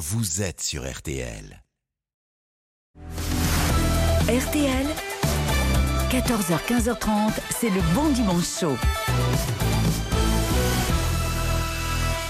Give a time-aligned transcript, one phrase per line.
[0.00, 1.62] vous êtes sur RTL.
[4.28, 4.86] RTL,
[6.10, 8.76] 14h-15h30, c'est le bon dimanche chaud.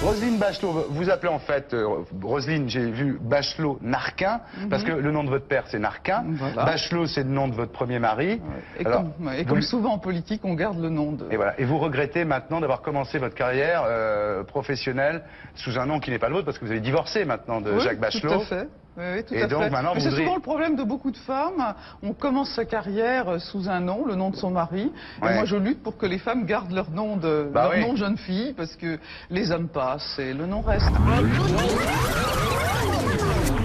[0.02, 4.40] Roselyne Bachelot, vous appelez en fait, euh, Roselyne, j'ai vu Bachelot Narquin,
[4.70, 6.24] parce que le nom de votre père c'est Narquin.
[6.26, 6.64] Voilà.
[6.64, 8.40] Bachelot c'est le nom de votre premier mari.
[8.78, 11.26] Et, Alors, comme, et vous comme souvent en politique, on garde le nom de.
[11.30, 11.58] Et voilà.
[11.60, 15.22] Et vous regrettez maintenant d'avoir commencé votre carrière euh, professionnelle
[15.54, 17.70] sous un nom qui n'est pas le vôtre, parce que vous avez divorcé maintenant de
[17.70, 18.36] Oui, Jacques Bachelot.
[18.36, 18.68] Tout à fait.
[18.96, 19.70] Oui, oui, tout Et à donc, fait.
[19.70, 21.74] maintenant, Mais vous c'est voudriez- souvent le problème de beaucoup de femmes.
[22.02, 24.90] On commence sa carrière sous un nom, le nom de son mari.
[25.22, 25.30] Ouais.
[25.30, 27.80] Et moi, je lutte pour que les femmes gardent leur nom de, Bah leur oui.
[27.82, 28.98] nom de jeune fille, parce que
[29.30, 30.86] les hommes passent et le nom reste.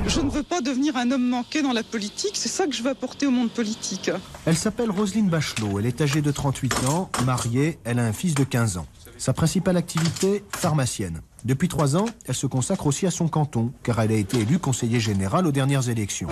[0.08, 2.84] Je ne veux pas devenir un homme manqué dans la politique, c'est ça que je
[2.84, 4.12] veux apporter au monde politique.
[4.45, 8.36] Elle s'appelle Roselyne Bachelot, elle est âgée de 38 ans, mariée, elle a un fils
[8.36, 8.86] de 15 ans.
[9.17, 11.22] Sa principale activité, pharmacienne.
[11.45, 14.58] Depuis trois ans, elle se consacre aussi à son canton, car elle a été élue
[14.58, 16.27] conseiller générale aux dernières élections.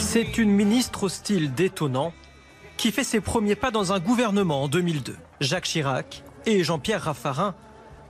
[0.00, 2.12] C'est une ministre au style détonnant
[2.76, 5.16] qui fait ses premiers pas dans un gouvernement en 2002.
[5.40, 7.54] Jacques Chirac et Jean-Pierre Raffarin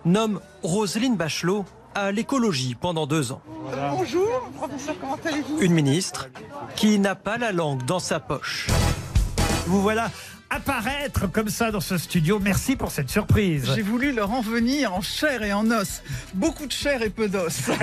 [0.07, 3.43] nomment Roselyne Bachelot à l'écologie pendant deux ans.
[3.91, 5.61] Bonjour, professeur, comment allez-vous?
[5.61, 6.31] Une ministre
[6.75, 8.69] qui n'a pas la langue dans sa poche.
[9.67, 10.11] Vous voilà
[10.53, 12.39] apparaître comme ça dans ce studio.
[12.39, 13.71] Merci pour cette surprise.
[13.75, 16.03] J'ai voulu leur en venir en chair et en os.
[16.35, 17.71] Beaucoup de chair et peu d'os.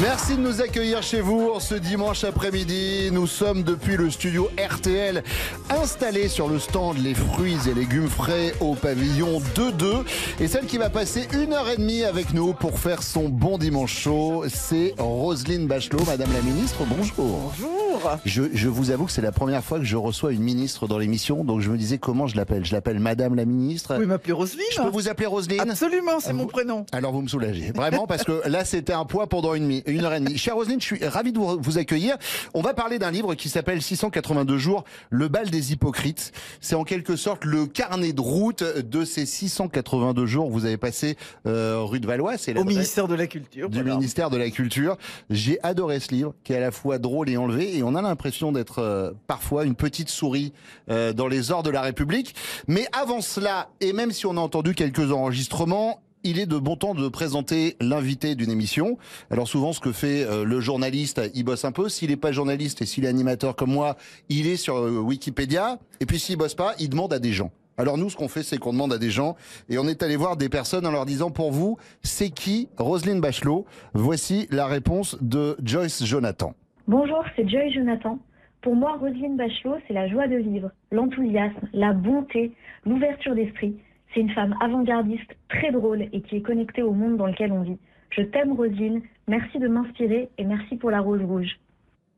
[0.00, 3.10] Merci de nous accueillir chez vous en ce dimanche après-midi.
[3.12, 5.24] Nous sommes depuis le studio RTL
[5.68, 10.04] installé sur le stand Les fruits et légumes frais au pavillon 2-2.
[10.38, 13.58] Et celle qui va passer une heure et demie avec nous pour faire son bon
[13.58, 16.04] dimanche chaud, c'est Roselyne Bachelot.
[16.06, 17.52] Madame la ministre, bonjour.
[17.58, 17.79] Bonjour.
[18.24, 20.98] Je, je vous avoue que c'est la première fois que je reçois une ministre dans
[20.98, 22.64] l'émission, donc je me disais comment je l'appelle.
[22.64, 23.90] Je l'appelle Madame la ministre.
[23.94, 26.86] Vous pouvez m'appeler Roselyne Je peux vous appeler Roselyne Absolument, c'est mon prénom.
[26.92, 30.14] alors vous me soulagez, vraiment, parce que là c'était un poids pendant une, une heure
[30.14, 30.36] et demie.
[30.38, 32.16] Chère Roselyne, je suis ravi de vous, vous accueillir.
[32.54, 36.32] On va parler d'un livre qui s'appelle 682 jours, le bal des hypocrites.
[36.60, 40.76] C'est en quelque sorte le carnet de route de ces 682 jours que vous avez
[40.76, 42.36] passé euh, rue de Valois.
[42.38, 43.68] C'est Au ministère de la Culture.
[43.68, 43.94] du voilà.
[43.96, 44.96] ministère de la Culture.
[45.30, 48.02] J'ai adoré ce livre, qui est à la fois drôle et enlevé, et on a
[48.02, 50.52] l'impression d'être euh, parfois une petite souris
[50.90, 52.34] euh, dans les ors de la République.
[52.68, 56.76] Mais avant cela, et même si on a entendu quelques enregistrements, il est de bon
[56.76, 58.98] temps de présenter l'invité d'une émission.
[59.30, 61.88] Alors souvent, ce que fait euh, le journaliste, il bosse un peu.
[61.88, 63.96] S'il n'est pas journaliste et s'il est animateur comme moi,
[64.28, 65.78] il est sur Wikipédia.
[66.00, 67.50] Et puis s'il bosse pas, il demande à des gens.
[67.80, 69.36] Alors nous, ce qu'on fait, c'est qu'on demande à des gens
[69.70, 73.22] et on est allé voir des personnes en leur disant pour vous, c'est qui Roselyne
[73.22, 73.64] Bachelot?
[73.94, 76.54] Voici la réponse de Joyce Jonathan.
[76.90, 78.18] Bonjour, c'est Joy Jonathan.
[78.62, 82.50] Pour moi, Roselyne Bachelot, c'est la joie de vivre, l'enthousiasme, la bonté,
[82.84, 83.76] l'ouverture d'esprit.
[84.12, 87.62] C'est une femme avant-gardiste, très drôle et qui est connectée au monde dans lequel on
[87.62, 87.78] vit.
[88.10, 89.02] Je t'aime, Roselyne.
[89.28, 91.60] Merci de m'inspirer et merci pour la rose rouge.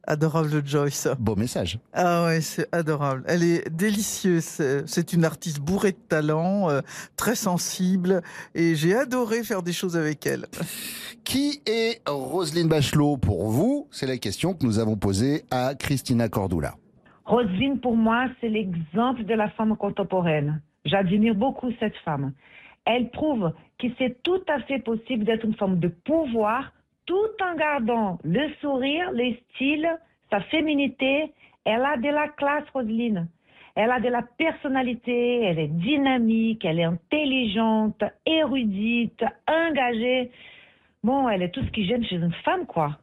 [0.06, 1.08] Adorable Joyce.
[1.18, 1.78] Beau message.
[1.92, 3.22] Ah ouais, c'est adorable.
[3.26, 4.62] Elle est délicieuse.
[4.86, 6.80] C'est une artiste bourrée de talent, euh,
[7.16, 8.22] très sensible,
[8.54, 10.46] et j'ai adoré faire des choses avec elle.
[11.24, 13.86] Qui est Roselyne Bachelot pour vous?
[13.92, 16.74] C'est la question que nous avons posée à Christina Cordula.
[17.24, 20.60] Roselyne, pour moi, c'est l'exemple de la femme contemporaine.
[20.84, 22.32] J'admire beaucoup cette femme.
[22.84, 26.72] Elle prouve que c'est tout à fait possible d'être une femme de pouvoir
[27.12, 29.86] tout en gardant le sourire, le style,
[30.30, 31.30] sa féminité.
[31.66, 33.28] Elle a de la classe, Roselyne.
[33.74, 40.30] Elle a de la personnalité, elle est dynamique, elle est intelligente, érudite, engagée.
[41.04, 42.96] Bon, elle est tout ce qui gêne chez une femme, quoi.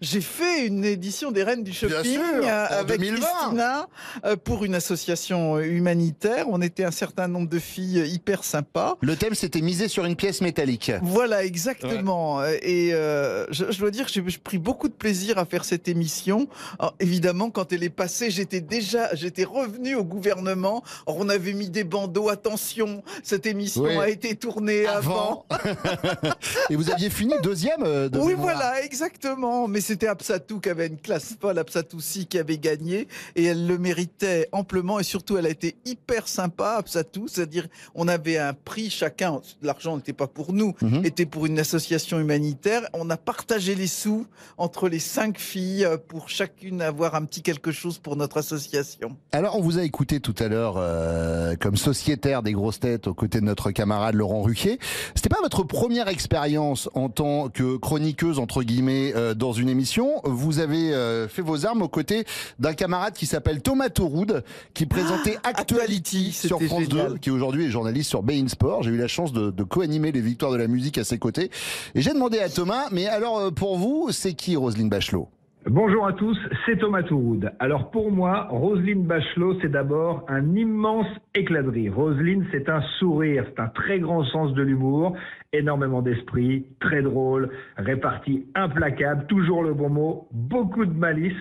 [0.00, 3.26] J'ai fait une édition des Reines du Shopping sûr, euh, avec 2020.
[3.26, 3.88] Christina
[4.24, 6.46] euh, pour une association humanitaire.
[6.48, 8.96] On était un certain nombre de filles hyper sympas.
[9.00, 10.92] Le thème, c'était miser sur une pièce métallique.
[11.02, 12.42] Voilà, exactement.
[12.44, 15.88] Et euh, je, je dois dire que j'ai pris beaucoup de plaisir à faire cette
[15.88, 16.48] émission.
[16.78, 20.82] Alors, évidemment, quand elle est passée, j'étais déjà, j'étais revenu au gouvernement.
[21.06, 22.28] Alors, on avait mis des bandeaux.
[22.28, 23.96] Attention, cette émission Oui.
[23.96, 25.46] a été tournée avant.
[26.70, 28.54] Et vous aviez fini deuxième euh, de Oui, mémoire.
[28.54, 29.53] voilà, exactement.
[29.68, 33.78] Mais c'était Absatou qui avait une classe folle, Absatoussi qui avait gagné et elle le
[33.78, 38.90] méritait amplement et surtout elle a été hyper sympa, Absatou, c'est-à-dire on avait un prix
[38.90, 41.04] chacun, l'argent n'était pas pour nous, Mhm.
[41.04, 42.82] était pour une association humanitaire.
[42.92, 44.26] On a partagé les sous
[44.58, 49.16] entre les cinq filles euh, pour chacune avoir un petit quelque chose pour notre association.
[49.32, 53.14] Alors, on vous a écouté tout à l'heure euh, comme sociétaire des grosses têtes aux
[53.14, 54.78] côtés de notre camarade Laurent Ruquier.
[55.14, 60.22] C'était pas votre première expérience en tant que chroniqueuse entre guillemets euh, dans une émission,
[60.24, 62.24] vous avez euh, fait vos armes aux côtés
[62.58, 64.42] d'un camarade qui s'appelle Thomas Touroud,
[64.72, 67.18] qui présentait Actuality sur France 2, génial.
[67.20, 68.84] qui aujourd'hui est journaliste sur Bein Sport.
[68.84, 71.50] J'ai eu la chance de, de co-animer les victoires de la musique à ses côtés.
[71.94, 75.28] Et j'ai demandé à Thomas, mais alors euh, pour vous, c'est qui Roselyne Bachelot?
[75.70, 77.50] Bonjour à tous, c'est Thomas Touroud.
[77.58, 81.94] Alors pour moi, Roselyne Bachelot, c'est d'abord un immense éclat de rire.
[81.94, 85.16] Roselyne, c'est un sourire, c'est un très grand sens de l'humour,
[85.54, 91.32] énormément d'esprit, très drôle, répartie implacable, toujours le bon mot, beaucoup de malice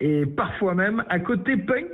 [0.00, 1.90] et parfois même un côté punk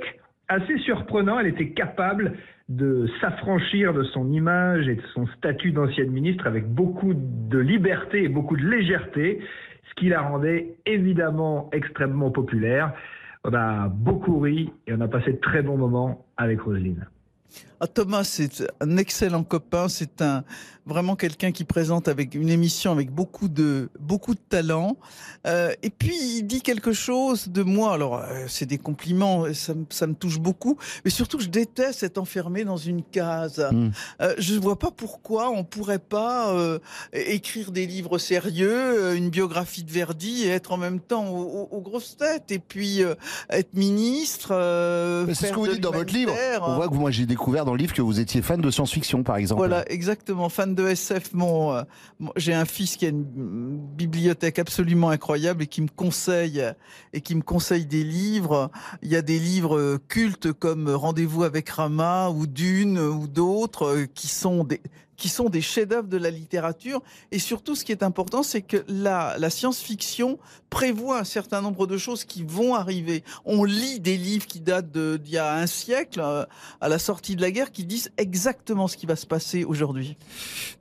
[0.47, 1.37] assez surprenant.
[1.37, 2.31] Elle était capable
[2.69, 8.23] de s'affranchir de son image et de son statut d'ancienne ministre avec beaucoup de liberté
[8.23, 9.41] et beaucoup de légèreté,
[9.93, 12.93] ce qui la rendait évidemment extrêmement populaire.
[13.43, 17.05] On a beaucoup ri et on a passé de très bons moments avec Roselyne.
[17.79, 19.89] Ah, Thomas, c'est un excellent copain.
[19.89, 20.43] C'est un
[20.85, 24.97] vraiment quelqu'un qui présente avec une émission avec beaucoup de beaucoup de talent.
[25.47, 27.93] Euh, et puis il dit quelque chose de moi.
[27.93, 30.77] Alors euh, c'est des compliments, et ça, me- ça me touche beaucoup.
[31.05, 33.65] Mais surtout, je déteste être enfermé dans une case.
[33.71, 33.89] Hmm.
[34.21, 36.79] Euh, je ne vois pas pourquoi on pourrait pas euh,
[37.13, 41.67] écrire des livres sérieux, euh, une biographie de Verdi et être en même temps aux,
[41.71, 42.51] aux- grosses têtes.
[42.51, 43.15] Et puis euh,
[43.49, 44.49] être ministre.
[44.51, 46.33] euh, C'est ce que vous dites dans votre livre.
[46.61, 49.23] On voit que moi j'ai découvert dans le livre que vous étiez fan de science-fiction,
[49.23, 49.59] par exemple.
[49.59, 50.49] Voilà, exactement.
[50.49, 51.81] Fan de SF, mon, euh,
[52.19, 56.63] mon- j'ai un fils qui a une bibliothèque absolument incroyable et qui me conseille
[57.13, 58.71] et qui me conseille des livres.
[59.01, 63.85] Il y a des livres euh, cultes comme Rendez-vous avec Rama ou Dune ou d'autres
[63.85, 64.81] euh, qui sont des
[65.17, 67.01] qui sont des chefs-d'œuvre de la littérature.
[67.31, 70.39] Et surtout, ce qui est important, c'est que la, science-fiction
[70.69, 73.23] prévoit un certain nombre de choses qui vont arriver.
[73.45, 76.45] On lit des livres qui datent d'il y a un siècle, euh,
[76.81, 80.17] à la sortie de la guerre, qui disent exactement ce qui va se passer aujourd'hui.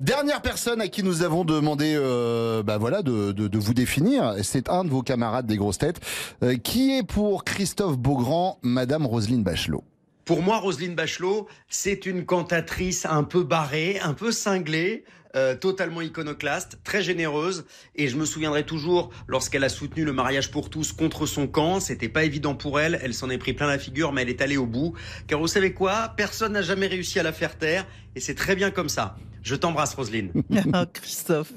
[0.01, 4.85] Dernière personne à qui nous avons demandé euh, bah voilà, de vous définir, c'est un
[4.85, 6.01] de vos camarades des grosses têtes,
[6.43, 9.85] euh, qui est pour Christophe Beaugrand, Madame Roselyne Bachelot.
[10.25, 15.05] Pour moi, Roselyne Bachelot, c'est une cantatrice un peu barrée, un peu cinglée,
[15.35, 17.65] euh, totalement iconoclaste, très généreuse.
[17.97, 21.81] Et je me souviendrai toujours lorsqu'elle a soutenu le mariage pour tous contre son camp.
[21.81, 23.01] C'était pas évident pour elle.
[23.03, 24.95] Elle s'en est pris plein la figure, mais elle est allée au bout.
[25.27, 26.13] Car vous savez quoi?
[26.17, 27.85] Personne n'a jamais réussi à la faire taire.
[28.15, 29.17] Et c'est très bien comme ça.
[29.43, 30.31] Je t'embrasse, Roselyne.
[30.75, 31.53] Ah, Christophe.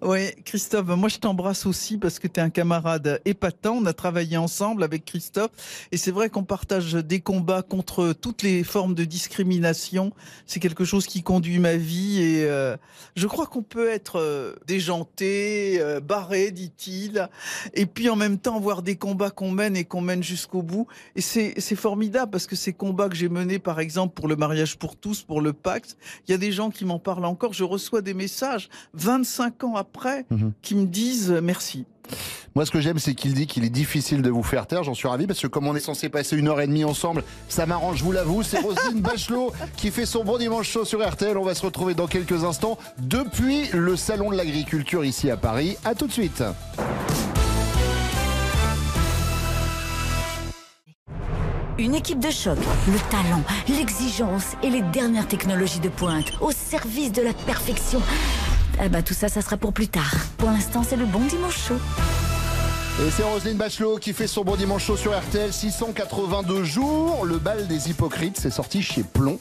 [0.00, 3.74] Oui, Christophe, moi je t'embrasse aussi parce que tu es un camarade épatant.
[3.74, 5.50] On a travaillé ensemble avec Christophe
[5.90, 10.12] et c'est vrai qu'on partage des combats contre toutes les formes de discrimination.
[10.46, 12.76] C'est quelque chose qui conduit ma vie et euh,
[13.16, 17.28] je crois qu'on peut être euh, déjanté, euh, barré, dit-il,
[17.74, 20.86] et puis en même temps avoir des combats qu'on mène et qu'on mène jusqu'au bout.
[21.16, 24.78] Et c'est formidable parce que ces combats que j'ai menés, par exemple, pour le mariage
[24.78, 25.52] pour tous, pour le
[26.28, 27.52] il y a des gens qui m'en parlent encore.
[27.52, 30.26] Je reçois des messages 25 ans après
[30.62, 31.86] qui me disent merci.
[32.54, 34.82] Moi, ce que j'aime, c'est qu'il dit qu'il est difficile de vous faire taire.
[34.82, 37.22] J'en suis ravi parce que comme on est censé passer une heure et demie ensemble,
[37.48, 38.42] ça m'arrange, je vous l'avoue.
[38.42, 41.38] C'est Roselyne Bachelot qui fait son bon dimanche chaud sur RTL.
[41.38, 45.76] On va se retrouver dans quelques instants depuis le Salon de l'Agriculture ici à Paris.
[45.84, 46.42] À tout de suite.
[51.80, 57.10] Une équipe de choc, le talent, l'exigence et les dernières technologies de pointe au service
[57.10, 58.02] de la perfection.
[58.78, 60.14] Ah bah tout ça, ça sera pour plus tard.
[60.36, 61.78] Pour l'instant, c'est le bon dimanche chaud.
[63.06, 65.50] Et c'est Roselyne Bachelot qui fait son bon dimanche chaud sur RTL.
[65.54, 67.24] 682 jours.
[67.24, 69.38] Le bal des hypocrites, c'est sorti chez Plomb.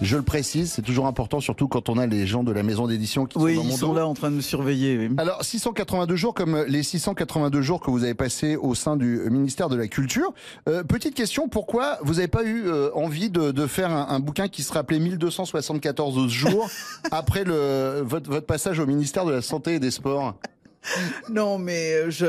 [0.00, 2.86] Je le précise, c'est toujours important, surtout quand on a les gens de la maison
[2.86, 3.94] d'édition qui Oui, sont dans mon ils sont dos.
[3.96, 4.96] là en train de me surveiller.
[4.96, 5.10] oui.
[5.18, 9.68] Alors, 682 jours comme les 682 jours que vous avez passés au sein du ministère
[9.68, 10.32] de la Culture.
[10.68, 14.20] Euh, petite question, pourquoi vous n'avez pas eu euh, envie de, de faire un, un
[14.20, 16.70] bouquin qui se rappelait 1274 jours
[17.10, 20.34] après le, votre, votre passage au ministère de la Santé et des Sports?
[21.30, 22.26] Non, mais euh, je,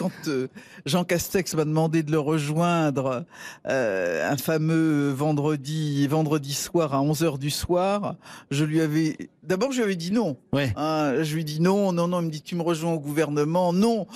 [0.00, 0.48] quand euh,
[0.86, 3.26] Jean Castex m'a demandé de le rejoindre
[3.68, 8.14] euh, un fameux vendredi, vendredi soir à 11h du soir,
[8.50, 9.18] je lui avais...
[9.42, 10.38] D'abord, je lui avais dit non.
[10.54, 12.20] Hein, je lui ai dit non, non, non.
[12.22, 14.06] Il me dit, tu me rejoins au gouvernement Non.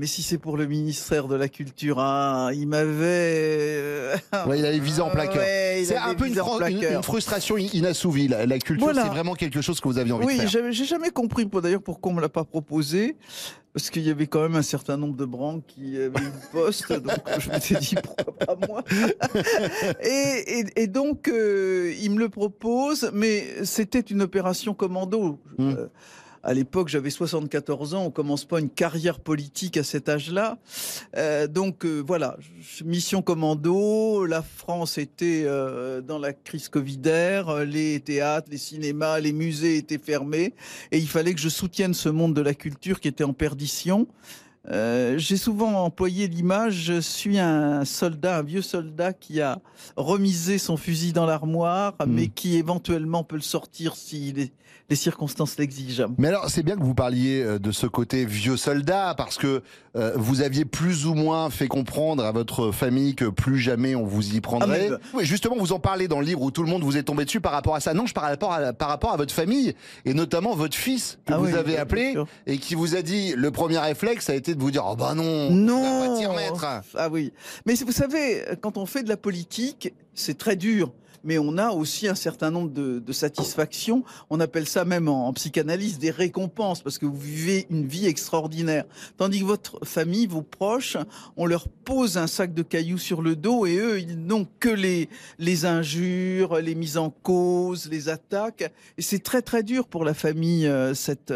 [0.00, 4.12] Mais si c'est pour le ministère de la Culture, hein, il m'avait...
[4.46, 5.38] Ouais, il avait visé en plaqueur.
[5.42, 8.28] Ouais, c'est un peu une, une- une frustration in- inassouvie.
[8.28, 9.02] La, la culture, Voilà.
[9.02, 10.48] c'est vraiment quelque chose que vous aviez envie Oui, de faire.
[10.48, 13.16] j'avais- j'ai jamais compris d'ailleurs pourquoi on me l'a pas proposé.
[13.74, 16.50] Parce qu'il y avait quand même un certain nombre de branques qui avaient eu le
[16.52, 18.82] poste, donc je m'étais dit pourquoi pas moi.
[20.02, 25.38] et, et- et donc euh, il me le propose, mais c'était une opération commando.
[25.60, 25.88] Euh,
[26.48, 28.04] à l'époque, j'avais 74 ans.
[28.06, 30.56] On commence pas une carrière politique à cet âge-là.
[31.14, 32.38] Euh, donc euh, voilà,
[32.86, 34.24] mission commando.
[34.24, 37.66] La France était euh, dans la crise covidaire.
[37.66, 40.54] Les théâtres, les cinémas, les musées étaient fermés,
[40.90, 44.08] et il fallait que je soutienne ce monde de la culture qui était en perdition.
[44.70, 49.60] Euh, J'ai souvent employé l'image, je suis un soldat, un vieux soldat qui a
[49.96, 54.52] remisé son fusil dans l'armoire, mais qui éventuellement peut le sortir si les,
[54.90, 56.06] les circonstances l'exigent.
[56.16, 59.62] Mais alors, c'est bien que vous parliez euh, de ce côté vieux soldat, parce que
[59.96, 64.06] euh, vous aviez plus ou moins fait comprendre à votre famille que plus jamais on
[64.06, 64.88] vous y prendrait.
[64.92, 67.02] Ah, mais- justement, vous en parlez dans le livre où tout le monde vous est
[67.02, 67.92] tombé dessus par rapport à ça.
[67.92, 69.74] Non, je par rapport à, par rapport à votre famille,
[70.06, 72.14] et notamment votre fils que Ah vous oui, avez appelé,
[72.46, 75.12] et qui vous a dit, le premier réflexe a été de vous dire, oh bah
[75.14, 76.64] non, Non on va t'y remettre.
[76.96, 77.32] Ah oui.
[77.66, 80.92] Mais vous savez, quand on fait de la politique, c'est très dur.
[81.24, 84.04] Mais on a aussi un certain nombre de, de satisfactions.
[84.30, 88.06] On appelle ça même en, en psychanalyse des récompenses, parce que vous vivez une vie
[88.06, 88.84] extraordinaire.
[89.16, 90.96] Tandis que votre famille, vos proches,
[91.36, 94.68] on leur pose un sac de cailloux sur le dos et eux, ils n'ont que
[94.68, 95.08] les,
[95.38, 98.72] les injures, les mises en cause, les attaques.
[98.96, 101.32] Et c'est très très dur pour la famille, euh, cette,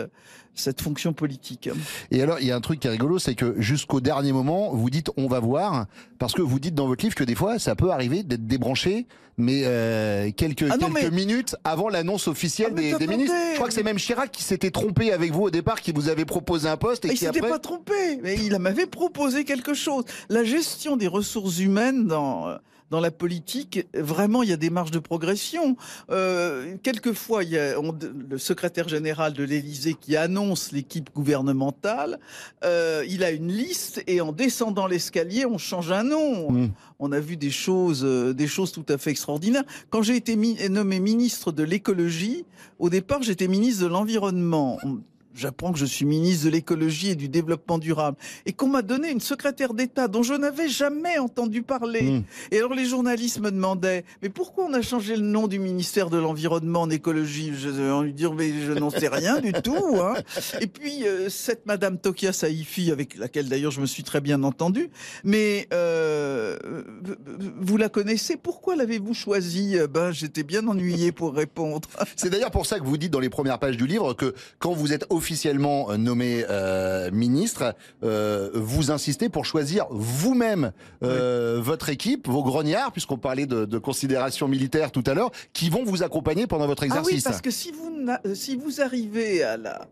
[0.54, 1.70] cette fonction politique.
[2.10, 4.70] Et alors, il y a un truc qui est rigolo, c'est que jusqu'au dernier moment,
[4.74, 5.86] vous dites on va voir,
[6.18, 9.06] parce que vous dites dans votre livre que des fois, ça peut arriver d'être débranché,
[9.38, 13.34] mais euh, quelques, Ah non, quelques mais- minutes avant l'annonce officielle Ah, des, ministres.
[13.52, 16.10] Je crois que c'est même Chirac qui s'était trompé avec vous au départ, qui vous
[16.10, 17.50] avait proposé un poste et il qui s'était après.
[17.50, 20.04] pas trompé, mais il m'avait proposé quelque chose.
[20.28, 22.56] La gestion des ressources humaines dans euh,
[22.92, 25.76] dans la politique, vraiment, il y a des marges de progression.
[26.10, 27.96] Euh, quelquefois, il y a on-
[28.28, 32.20] le secrétaire général de l'Élysée qui annonce l'équipe gouvernementale.
[32.64, 36.50] Euh, il a une liste et en descendant l'escalier, on change un nom.
[36.52, 36.68] Mmh.
[36.98, 39.64] On a vu des choses, euh, des choses tout à fait extraordinaires.
[39.88, 42.44] Quand j'ai été mi- nommé ministre de l'écologie,
[42.78, 44.78] au départ, j'étais ministre de l'environnement.
[45.34, 49.10] J'apprends que je suis ministre de l'écologie et du développement durable et qu'on m'a donné
[49.10, 52.02] une secrétaire d'État dont je n'avais jamais entendu parler.
[52.02, 52.24] Mmh.
[52.50, 56.10] Et alors les journalistes me demandaient mais pourquoi on a changé le nom du ministère
[56.10, 57.52] de l'environnement en écologie?
[57.54, 60.00] Je vais lui dire mais je n'en sais rien du tout.
[60.00, 60.14] hein.
[60.60, 64.42] Et puis euh, cette Madame Tokia Saifi avec laquelle d'ailleurs je me suis très bien
[64.42, 64.90] entendu,
[65.24, 66.56] mais euh,
[67.60, 68.36] vous la connaissez?
[68.36, 69.76] Pourquoi l'avez-vous choisie?
[69.90, 71.88] Ben j'étais bien ennuyé pour répondre.
[72.16, 74.72] C'est d'ailleurs pour ça que vous dites dans les premières pages du livre que quand
[74.72, 80.72] vous êtes officiellement euh, nommé euh, ministre, euh, vous insistez pour choisir vous-même
[81.04, 85.70] euh, votre équipe, vos grognards, puisqu'on parlait de, de considérations militaires tout à l'heure, qui
[85.70, 87.22] vont vous accompagner pendant votre Ah oui, exercice.
[87.24, 89.86] parce que si vous, si vous arrivez à la,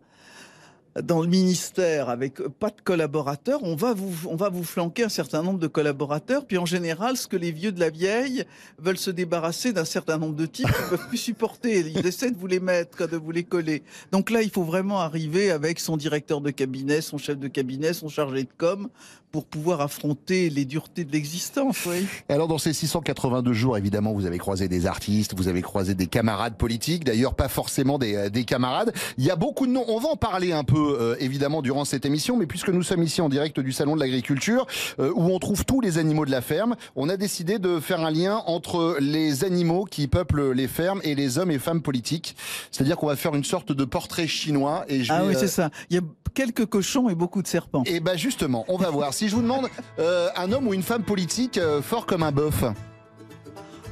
[0.99, 5.09] dans le ministère avec pas de collaborateurs, on va vous, on va vous flanquer un
[5.09, 6.45] certain nombre de collaborateurs.
[6.45, 8.45] Puis en général, ce que les vieux de la vieille
[8.77, 11.79] veulent se débarrasser d'un certain nombre de types qu'ils peuvent plus supporter.
[11.79, 13.83] Ils essaient de vous les mettre, de vous les coller.
[14.11, 17.93] Donc là, il faut vraiment arriver avec son directeur de cabinet, son chef de cabinet,
[17.93, 18.89] son chargé de com,
[19.31, 21.85] pour pouvoir affronter les duretés de l'existence.
[21.85, 22.05] Oui.
[22.29, 26.07] Alors dans ces 682 jours, évidemment, vous avez croisé des artistes, vous avez croisé des
[26.07, 28.93] camarades politiques, d'ailleurs pas forcément des, euh, des camarades.
[29.17, 31.85] Il y a beaucoup de noms, on va en parler un peu euh, évidemment durant
[31.85, 34.67] cette émission, mais puisque nous sommes ici en direct du Salon de l'Agriculture,
[34.99, 38.01] euh, où on trouve tous les animaux de la ferme, on a décidé de faire
[38.01, 42.35] un lien entre les animaux qui peuplent les fermes et les hommes et femmes politiques.
[42.71, 44.85] C'est-à-dire qu'on va faire une sorte de portrait chinois.
[44.87, 45.69] Et je Ah vais, oui, euh, c'est ça.
[45.89, 46.01] Il y a
[46.33, 47.83] quelques cochons et beaucoup de serpents.
[47.85, 49.13] et ben justement, on va voir.
[49.13, 49.67] Si je vous demande
[49.99, 52.63] euh, un homme ou une femme politique euh, fort comme un bœuf.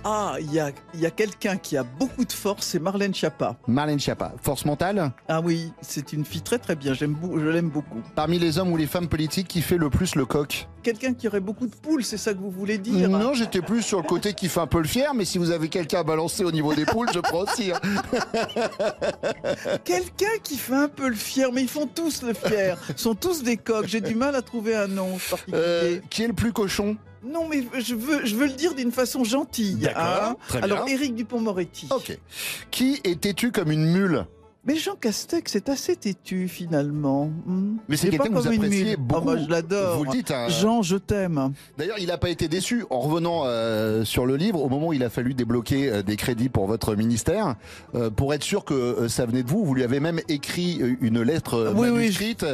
[0.06, 3.58] Ah, il y a, y a quelqu'un qui a beaucoup de force, c'est Marlène Schiappa.
[3.68, 5.12] Marlène Schiappa, force mentale?
[5.27, 8.01] Ah oui, c'est une fille très très bien, j'aime, je l'aime beaucoup.
[8.15, 10.68] Parmi les hommes ou les femmes politiques, qui fait le plus le coq?
[10.84, 13.10] Quelqu'un qui aurait beaucoup de poules, c'est ça que vous voulez dire?
[13.10, 15.51] Non, j'étais plus sur le côté qui fait un peu le fier, mais si vous
[15.51, 17.72] avez quelqu'un à balancer au niveau des poules, je prends aussi.
[17.74, 17.79] hein.
[19.84, 22.77] Quelqu'un qui fait un peu le fier, mais ils font tous le fier.
[22.96, 25.58] Sont tous des coqs, j'ai du mal à trouver un nom particulier.
[25.58, 26.96] Euh, qui est le plus cochon?
[27.24, 29.76] Non, mais je veux, je veux le dire d'une façon gentille.
[29.76, 30.36] D'accord, hein.
[30.48, 30.72] très bien.
[30.72, 31.88] Alors, Éric Dupont-Moretti.
[31.92, 32.18] Ok.
[32.72, 34.26] Qui est têtu comme une mule?
[34.66, 37.32] Mais Jean Castex est assez têtu finalement.
[37.46, 37.78] Hmm.
[37.88, 38.98] Mais c'est quelqu'un que vous appréciez mule.
[38.98, 39.30] beaucoup.
[39.30, 39.98] Ah bah, je l'adore.
[39.98, 40.48] Vous le dites, hein.
[40.50, 41.54] Jean, je t'aime.
[41.78, 44.94] D'ailleurs, il n'a pas été déçu en revenant euh, sur le livre au moment où
[44.94, 47.56] il a fallu débloquer euh, des crédits pour votre ministère.
[47.96, 51.22] Euh, pour être sûr que ça venait de vous, vous lui avez même écrit une
[51.22, 51.89] lettre oui.
[51.89, 52.46] manuscrite,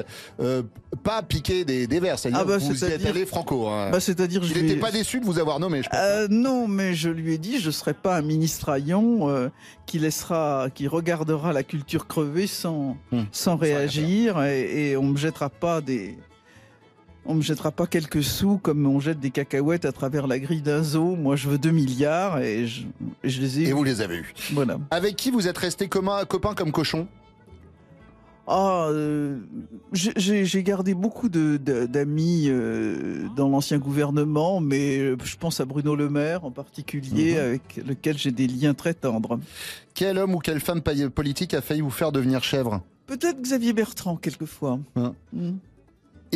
[1.04, 2.20] pas piqué des, des vers.
[2.20, 3.68] C'est-à-dire Ah bah, vous y êtes c'est-à-dire- allé franco.
[3.68, 3.90] hein.
[3.92, 6.30] Bah, c'est-à-dire, il lui n'était pas déçu de vous avoir nommé, je pense.
[6.30, 9.50] Non, mais je lui ai dit, je serai pas un ministre haillon euh,
[9.88, 15.18] qui laissera, qui regardera la culture crever sans, Hum, sans réagir et, et on me
[15.18, 16.18] jettera pas des,
[17.26, 20.62] on me jettera pas quelques sous comme on jette des cacahuètes à travers la grille
[20.62, 21.16] d'un zoo.
[21.16, 22.86] Moi, je veux 2 milliards et je,
[23.24, 23.70] les ai.
[23.70, 24.34] Et vous les avez eus.
[24.54, 24.78] Voilà.
[24.92, 27.08] Avec qui vous êtes resté commun, copain comme cochon
[28.48, 29.40] Ah, euh,
[29.94, 36.10] j'ai- gardé beaucoup d'amis euh, dans l'ancien gouvernement, mais euh, je pense à Bruno Le
[36.10, 37.40] Maire en particulier, Mhm.
[37.40, 39.40] avec lequel j'ai des liens très tendres.
[39.96, 42.82] Quel homme ou quelle femme politique a failli vous faire devenir chèvre?
[43.08, 44.80] Peut-être Xavier Bertrand, quelquefois.
[44.96, 45.14] Hein.
[45.34, 45.52] Mm.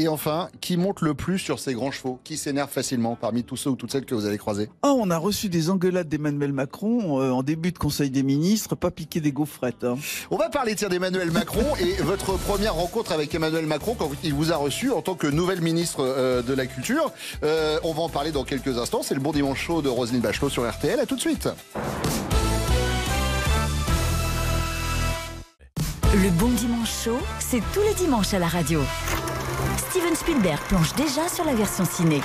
[0.01, 3.57] Et enfin, qui monte le plus sur ses grands chevaux Qui s'énerve facilement parmi tous
[3.57, 4.69] ceux ou toutes celles que vous avez croisés?
[4.81, 8.75] Ah, on a reçu des engueulades d'Emmanuel Macron euh, en début de Conseil des ministres,
[8.75, 9.83] pas piquer des gaufrettes.
[9.83, 9.97] hein.
[10.31, 14.33] On va parler tiens, d'Emmanuel Macron et votre première rencontre avec Emmanuel Macron quand il
[14.33, 17.11] vous a reçu en tant que nouvelle ministre euh, de la Culture.
[17.43, 19.01] Euh, on va en parler dans quelques instants.
[19.03, 20.97] C'est le bon dimanche chaud de Roselyne Bachelot sur RTL.
[20.97, 21.49] À tout de suite.
[26.13, 28.79] Le bon dimanche chaud, c'est tous les dimanches à la radio.
[29.89, 32.21] Steven Spielberg plonge déjà sur la version ciné.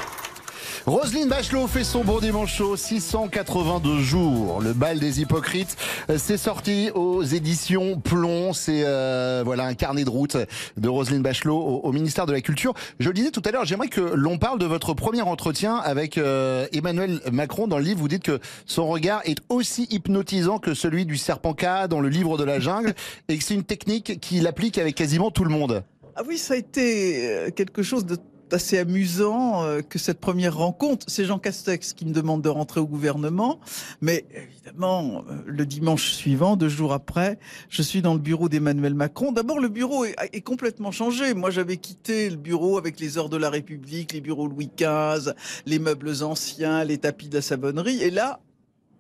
[0.85, 4.61] Roselyne Bachelot fait son bon dimanche chaud, 682 jours.
[4.61, 5.75] Le bal des hypocrites,
[6.11, 8.53] euh, c'est sorti aux éditions Plomb.
[8.53, 10.37] C'est euh, voilà un carnet de route
[10.77, 12.75] de Roselyne Bachelot au, au ministère de la Culture.
[13.01, 16.19] Je le disais tout à l'heure, j'aimerais que l'on parle de votre premier entretien avec
[16.19, 17.67] euh, Emmanuel Macron.
[17.67, 21.55] Dans le livre, vous dites que son regard est aussi hypnotisant que celui du serpent
[21.55, 22.93] K dans le livre de la jungle
[23.29, 25.83] et que c'est une technique qu'il applique avec quasiment tout le monde.
[26.17, 28.17] Ah oui, ça a été euh, quelque chose de
[28.53, 31.07] assez amusant euh, que cette première rencontre.
[31.09, 33.59] C'est Jean Castex qui me demande de rentrer au gouvernement,
[34.01, 38.95] mais évidemment, euh, le dimanche suivant, deux jours après, je suis dans le bureau d'Emmanuel
[38.95, 39.33] Macron.
[39.33, 41.35] D'abord, le bureau est, est complètement changé.
[41.35, 45.33] Moi, j'avais quitté le bureau avec les heures de la République, les bureaux Louis XV,
[45.67, 48.03] les meubles anciens, les tapis de la savonnerie.
[48.03, 48.41] Et là,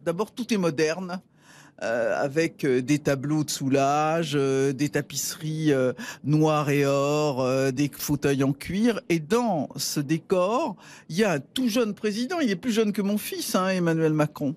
[0.04, 1.21] d'abord, tout est moderne
[1.82, 7.90] euh, avec euh, des tableaux de soulage, euh, des tapisseries euh, noires et or, des
[7.92, 9.00] fauteuils en cuir.
[9.08, 10.76] Et dans ce décor,
[11.08, 12.38] il y a un tout jeune président.
[12.40, 14.54] Il est plus jeune que mon fils, hein, Emmanuel Macron.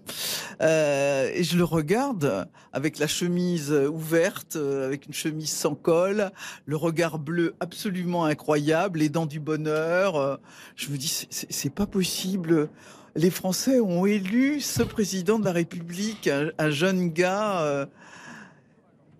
[0.61, 6.31] Et je le regarde avec la chemise ouverte, avec une chemise sans col,
[6.65, 10.39] le regard bleu absolument incroyable, les dents du bonheur.
[10.75, 12.69] Je me dis, c'est pas possible
[13.17, 17.61] les Français ont élu ce président de la République, un, un jeune gars.
[17.61, 17.85] euh,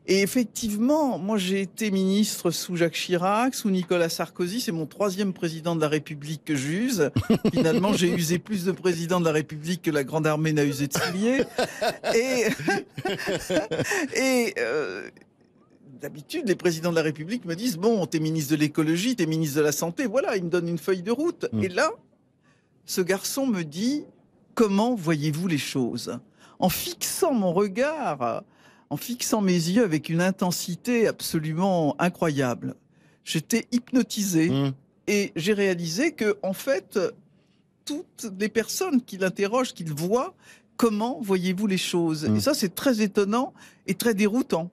[0.09, 5.33] et effectivement, moi j'ai été ministre sous Jacques Chirac, sous Nicolas Sarkozy, c'est mon troisième
[5.33, 7.09] président de la République que j'use.
[7.53, 10.87] Finalement, j'ai usé plus de présidents de la République que la Grande Armée n'a usé
[10.87, 11.43] de souliers.
[12.15, 12.45] Et,
[14.15, 15.09] et euh,
[15.99, 19.57] d'habitude, les présidents de la République me disent bon, t'es ministre de l'écologie, t'es ministre
[19.57, 21.47] de la santé, voilà, ils me donnent une feuille de route.
[21.61, 21.91] Et là,
[22.87, 24.05] ce garçon me dit
[24.55, 26.19] Comment voyez-vous les choses?
[26.57, 28.43] En fixant mon regard,
[28.89, 32.73] en fixant mes yeux avec une intensité absolument incroyable,
[33.23, 34.51] j'étais hypnotisé
[35.05, 36.97] et j'ai réalisé que, en fait,
[37.85, 40.33] toutes les personnes qui l'interrogent, qui le voient,
[40.77, 42.25] comment voyez-vous les choses?
[42.25, 43.53] Et ça, c'est très étonnant
[43.87, 44.69] et très déroutant.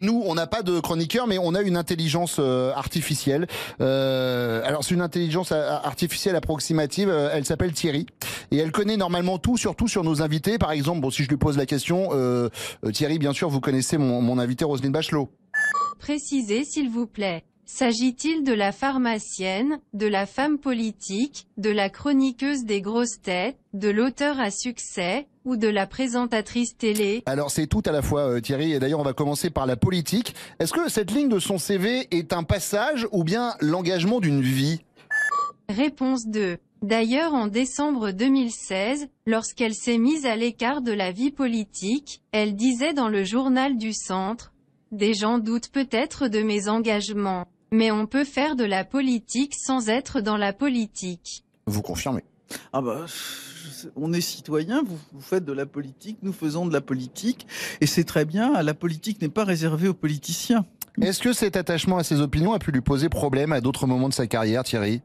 [0.00, 3.46] Nous, on n'a pas de chroniqueur, mais on a une intelligence euh, artificielle.
[3.80, 7.08] Euh, alors, c'est une intelligence a- artificielle approximative.
[7.08, 8.06] euh, elle s'appelle Thierry
[8.50, 10.58] et elle connaît normalement tout, surtout sur nos invités.
[10.58, 12.48] Par exemple, bon, si je lui pose la question, euh,
[12.84, 15.30] euh, Thierry, bien sûr, vous connaissez mon, mon invité Roselyne Bachelot.
[15.98, 17.44] Précisez s'il vous plaît.
[17.66, 23.88] S'agit-il de la pharmacienne, de la femme politique, de la chroniqueuse des grosses têtes, de
[23.88, 28.40] l'auteur à succès, ou de la présentatrice télé Alors, c'est tout à la fois, euh,
[28.40, 28.72] Thierry.
[28.72, 30.34] Et d'ailleurs, on va commencer par la politique.
[30.58, 34.80] Est-ce que cette ligne de son CV est un passage ou bien l'engagement d'une vie?
[35.68, 36.58] Réponse 2.
[36.82, 42.94] D'ailleurs en décembre 2016, lorsqu'elle s'est mise à l'écart de la vie politique, elle disait
[42.94, 44.52] dans le journal du centre,
[44.90, 47.46] Des gens doutent peut-être de mes engagements.
[47.70, 51.44] Mais on peut faire de la politique sans être dans la politique.
[51.66, 52.24] Vous confirmez?
[52.72, 53.06] Ah bah,
[53.96, 57.46] on est citoyen, vous, vous faites de la politique, nous faisons de la politique,
[57.80, 60.64] et c'est très bien, la politique n'est pas réservée aux politiciens.
[61.00, 64.08] Est-ce que cet attachement à ses opinions a pu lui poser problème à d'autres moments
[64.08, 65.02] de sa carrière, Thierry?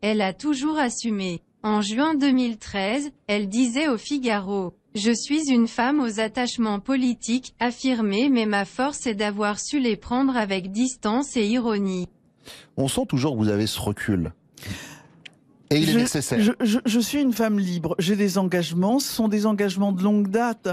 [0.00, 1.42] Elle a toujours assumé.
[1.64, 8.28] En juin 2013, elle disait au Figaro, Je suis une femme aux attachements politiques, affirmés
[8.28, 12.08] mais ma force est d'avoir su les prendre avec distance et ironie.
[12.76, 14.32] On sent toujours que vous avez ce recul.
[15.70, 16.40] Et il est Je- nécessaire.
[16.40, 17.94] Je, je- je suis une femme libre.
[17.98, 18.98] J'ai des engagements.
[19.00, 20.68] Ce sont des engagements de longue date.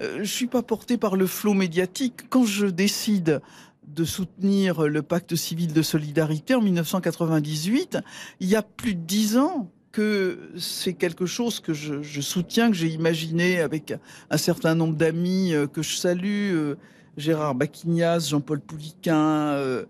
[0.00, 2.28] Euh, je suis pas portée par le flot médiatique.
[2.30, 3.40] Quand je décide
[3.86, 7.98] de soutenir le pacte civil de solidarité en 1998,
[8.40, 12.70] il y a plus de dix ans que c'est quelque chose que je, je soutiens,
[12.70, 13.92] que j'ai imaginé avec
[14.30, 16.52] un certain nombre d'amis euh, que je salue.
[16.54, 16.74] euh,
[17.16, 19.84] Gérard Baquignas, Jean-Paul Pouliquin, euh,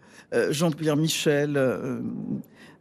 [0.50, 1.56] Jean-Pierre Michel,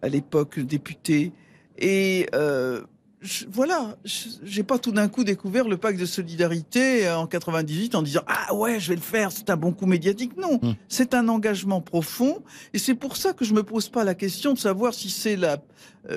[0.01, 1.33] à l'époque député.
[1.81, 2.81] Et euh,
[3.21, 7.25] je- voilà, je- j'ai pas tout d'un coup découvert le pacte de solidarité euh, en
[7.27, 10.37] 98 en disant ah ouais je vais le faire, c'est un bon coup médiatique.
[10.37, 12.39] Non, c'est un engagement profond
[12.73, 15.37] et c'est pour ça que je me pose pas la question de savoir si c'est
[15.41, 15.57] euh,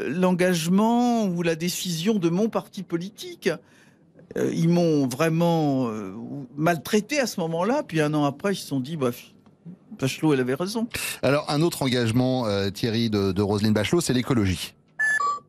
[0.08, 3.48] l'engagement ou la décision de mon parti politique.
[4.38, 6.12] Euh, ils m'ont vraiment euh,
[6.56, 9.10] maltraité à ce moment-là, puis un an après ils se sont dit bah
[10.00, 10.88] Bachelot, elle avait raison.
[11.22, 14.74] Alors, un autre engagement, Thierry, de, de Roselyne Bachelot, c'est l'écologie.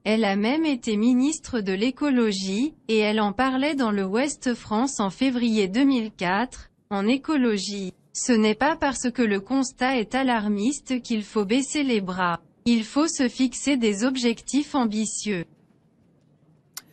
[0.04, 5.00] Elle a même été ministre de l'écologie, et elle en parlait dans le Ouest France
[5.00, 7.94] en février 2004, en écologie.
[8.12, 12.42] Ce n'est pas parce que le constat est alarmiste qu'il faut baisser les bras.
[12.66, 15.46] Il faut se fixer des objectifs ambitieux.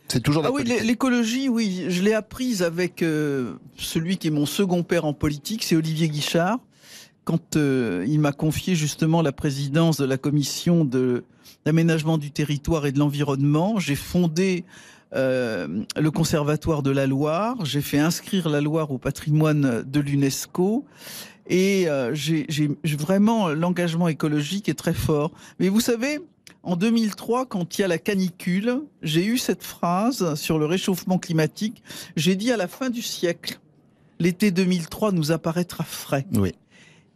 [0.07, 4.31] C'est toujours Ah oui, l'é- l'écologie, oui, je l'ai apprise avec euh, celui qui est
[4.31, 6.59] mon second père en politique, c'est Olivier Guichard.
[7.23, 11.23] Quand euh, il m'a confié justement la présidence de la commission de
[11.65, 14.65] l'aménagement du territoire et de l'environnement, j'ai fondé
[15.13, 20.85] euh, le conservatoire de la Loire, j'ai fait inscrire la Loire au patrimoine de l'UNESCO
[21.47, 22.47] et euh, j'ai
[22.97, 25.31] vraiment l'engagement écologique est très fort.
[25.59, 26.19] Mais vous savez,
[26.63, 31.17] en 2003, quand il y a la canicule, j'ai eu cette phrase sur le réchauffement
[31.17, 31.83] climatique.
[32.15, 33.59] J'ai dit à la fin du siècle,
[34.19, 36.25] l'été 2003 nous apparaîtra frais.
[36.33, 36.53] Oui.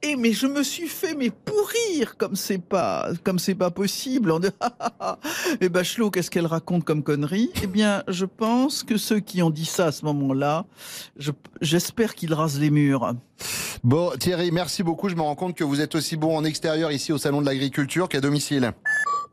[0.08, 4.34] Et mais je me suis fait mais pourrir comme c'est pas comme c'est pas possible.
[5.62, 7.50] Et Bachelot qu'est-ce qu'elle raconte comme connerie?
[7.64, 10.66] Eh bien, je pense que ceux qui ont dit ça à ce moment-là,
[11.18, 13.14] je- j'espère qu'ils rasent les murs.
[13.84, 15.10] Bon, Thierry, merci beaucoup.
[15.10, 17.46] Je me rends compte que vous êtes aussi bon en extérieur ici au Salon de
[17.48, 18.74] l'Agriculture qu'à domicile.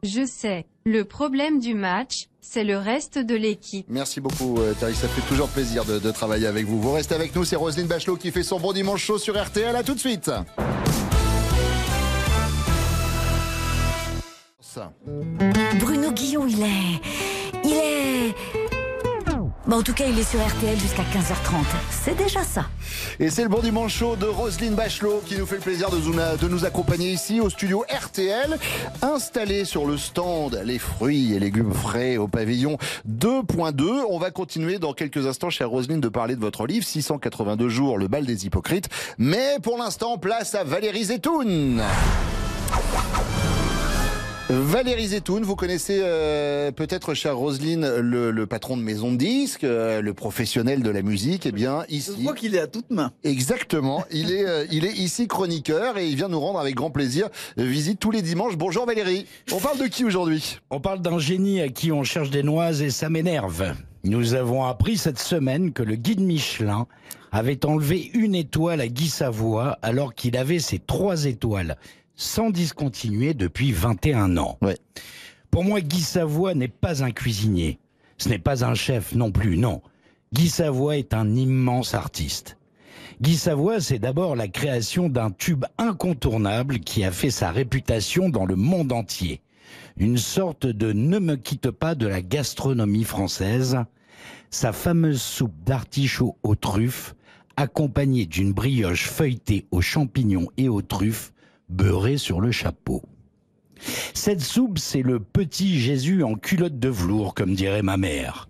[0.05, 0.67] Je sais.
[0.85, 3.87] Le problème du match, c'est le reste de l'équipe.
[3.89, 4.97] Merci beaucoup, euh, Thierry.
[4.97, 6.81] Ça fait toujours plaisir de, de travailler avec vous.
[6.81, 7.45] Vous restez avec nous.
[7.45, 9.77] C'est Roselyne Bachelot qui fait son bon dimanche chaud sur RTL.
[9.77, 10.29] À tout de suite.
[15.79, 17.01] Bruno Guillon, il est.
[17.65, 18.62] Il est.
[19.73, 21.65] En tout cas, il est sur RTL jusqu'à 15h30.
[21.91, 22.67] C'est déjà ça.
[23.19, 26.49] Et c'est le bon dimanche chaud de Roselyne Bachelot qui nous fait le plaisir de
[26.49, 28.59] nous accompagner ici au studio RTL,
[29.01, 32.77] installé sur le stand les fruits et légumes frais au pavillon
[33.09, 34.05] 2.2.
[34.11, 37.97] On va continuer dans quelques instants, chère Roselyne, de parler de votre livre 682 jours,
[37.97, 38.91] le bal des hypocrites.
[39.17, 41.83] Mais pour l'instant, place à Valérie Zetoun.
[44.55, 49.65] Valérie Zetoun, vous connaissez euh, peut-être, chère Roselyne, le, le patron de maison de disques,
[49.65, 51.47] euh, le professionnel de la musique.
[51.47, 52.13] Eh bien, ici.
[52.19, 53.13] Je vois qu'il est à toute main.
[53.25, 54.05] Exactement.
[54.11, 57.31] Il est, euh, il est ici chroniqueur et il vient nous rendre avec grand plaisir
[57.57, 58.59] visite tous les dimanches.
[58.59, 59.27] Bonjour Valérie.
[59.53, 60.59] On parle de qui aujourd'hui?
[60.69, 63.73] On parle d'un génie à qui on cherche des noises et ça m'énerve.
[64.05, 66.87] Nous avons appris cette semaine que le guide Michelin
[67.31, 71.79] avait enlevé une étoile à Guy Savoie alors qu'il avait ses trois étoiles
[72.23, 74.59] sans discontinuer depuis 21 ans.
[75.51, 77.79] Pour moi, Guy Savoie n'est pas un cuisinier.
[78.17, 79.83] Ce n'est pas un chef non plus, non.
[80.33, 82.57] Guy Savoie est un immense artiste.
[83.21, 88.47] Guy Savoie, c'est d'abord la création d'un tube incontournable qui a fait sa réputation dans
[88.47, 89.43] le monde entier.
[89.97, 93.79] Une sorte de ne me quitte pas de la gastronomie française.
[94.51, 97.15] Sa fameuse soupe d'artichaut aux truffes,
[97.57, 101.32] accompagnée d'une brioche feuilletée aux champignons et aux truffes,
[101.73, 103.03] beurrée sur le chapeau.
[104.15, 108.49] Cette soupe, c'est le petit Jésus en culotte de velours, comme dirait ma mère.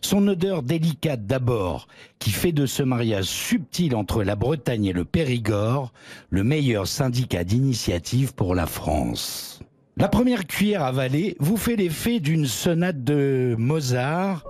[0.00, 5.04] Son odeur délicate d'abord, qui fait de ce mariage subtil entre la Bretagne et le
[5.04, 5.92] Périgord
[6.30, 9.60] le meilleur syndicat d'initiative pour la France.
[9.96, 14.44] La première cuillère avalée vous fait l'effet d'une sonate de Mozart.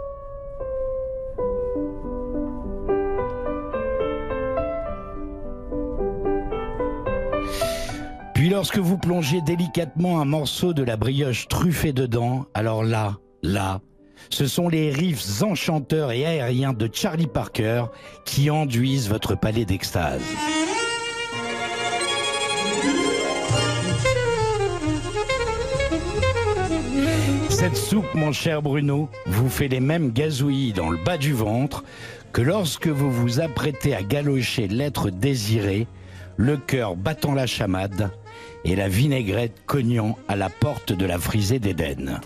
[8.39, 13.81] Puis lorsque vous plongez délicatement un morceau de la brioche truffée dedans, alors là, là,
[14.31, 17.87] ce sont les riffs enchanteurs et aériens de Charlie Parker
[18.25, 20.23] qui enduisent votre palais d'extase.
[27.49, 31.83] Cette soupe, mon cher Bruno, vous fait les mêmes gazouillis dans le bas du ventre
[32.33, 35.89] que lorsque vous vous apprêtez à galocher l'être désiré,
[36.37, 38.13] le cœur battant la chamade
[38.65, 42.21] et la vinaigrette cognant à la porte de la frisée d'Éden.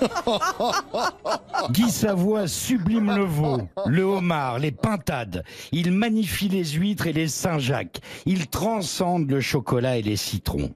[1.70, 5.44] Guy Savoie sublime le veau, le homard, les pintades.
[5.70, 8.00] Il magnifie les huîtres et les Saint-Jacques.
[8.26, 10.74] Il transcende le chocolat et les citrons.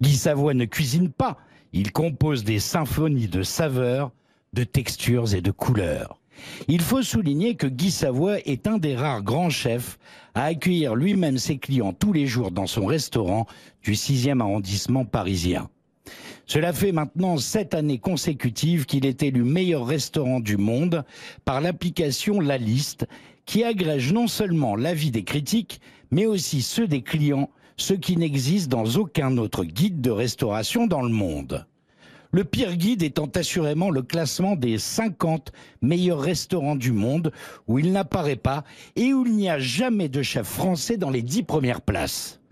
[0.00, 1.38] Guy Savoie ne cuisine pas.
[1.72, 4.10] Il compose des symphonies de saveurs,
[4.52, 6.18] de textures et de couleurs.
[6.68, 9.98] Il faut souligner que Guy Savoie est un des rares grands chefs
[10.34, 13.46] à accueillir lui-même ses clients tous les jours dans son restaurant
[13.82, 15.68] du 6e arrondissement parisien.
[16.46, 21.04] Cela fait maintenant sept années consécutives qu'il est élu meilleur restaurant du monde
[21.44, 23.06] par l'application La Liste,
[23.46, 28.68] qui agrège non seulement l'avis des critiques, mais aussi ceux des clients, ce qui n'existe
[28.68, 31.66] dans aucun autre guide de restauration dans le monde.
[32.36, 37.32] Le pire guide étant assurément le classement des 50 meilleurs restaurants du monde,
[37.66, 38.62] où il n'apparaît pas
[38.94, 42.42] et où il n'y a jamais de chef français dans les 10 premières places.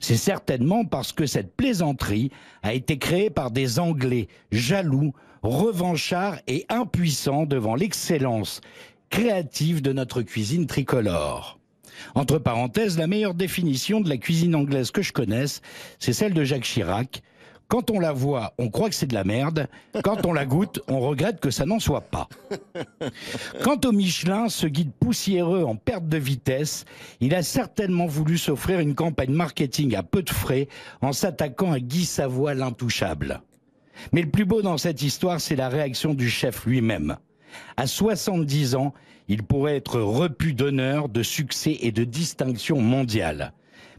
[0.00, 2.32] C'est certainement parce que cette plaisanterie
[2.64, 8.60] a été créée par des Anglais jaloux, revanchards et impuissants devant l'excellence
[9.08, 11.60] créative de notre cuisine tricolore.
[12.16, 15.62] Entre parenthèses, la meilleure définition de la cuisine anglaise que je connaisse,
[16.00, 17.22] c'est celle de Jacques Chirac.
[17.68, 19.68] Quand on la voit, on croit que c'est de la merde.
[20.02, 22.26] Quand on la goûte, on regrette que ça n'en soit pas.
[23.62, 26.86] Quant au Michelin, ce guide poussiéreux en perte de vitesse,
[27.20, 30.68] il a certainement voulu s'offrir une campagne marketing à peu de frais
[31.02, 33.42] en s'attaquant à Guy Savoie l'intouchable.
[34.12, 37.18] Mais le plus beau dans cette histoire, c'est la réaction du chef lui-même.
[37.76, 38.94] À 70 ans,
[39.28, 43.52] il pourrait être repu d'honneur, de succès et de distinction mondiale.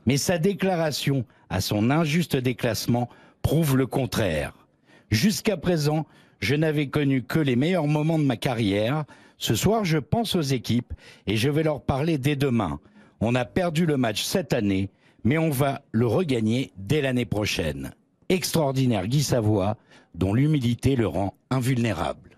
[0.07, 3.09] Mais sa déclaration à son injuste déclassement
[3.41, 4.53] prouve le contraire.
[5.11, 6.05] Jusqu'à présent,
[6.39, 9.05] je n'avais connu que les meilleurs moments de ma carrière.
[9.37, 10.93] Ce soir, je pense aux équipes
[11.27, 12.79] et je vais leur parler dès demain.
[13.21, 14.89] On a perdu le match cette année,
[15.23, 17.91] mais on va le regagner dès l'année prochaine.
[18.29, 19.77] Extraordinaire Guy Savoie,
[20.15, 22.29] dont l'humilité le rend invulnérable.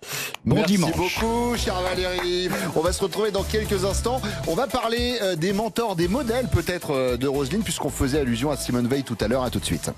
[0.45, 0.95] Bon Merci dimanche.
[0.95, 2.49] beaucoup, cher Valérie.
[2.75, 4.19] On va se retrouver dans quelques instants.
[4.47, 8.49] On va parler euh, des mentors, des modèles peut-être euh, de Roselyne, puisqu'on faisait allusion
[8.49, 9.43] à Simone Veil tout à l'heure.
[9.43, 9.91] À tout de suite.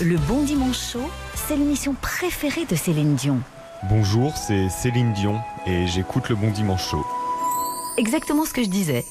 [0.00, 3.40] Le Bon Dimanche Show, c'est l'émission préférée de Céline Dion.
[3.90, 7.04] Bonjour, c'est Céline Dion et j'écoute le Bon Dimanche Show.
[7.96, 9.04] Exactement ce que je disais.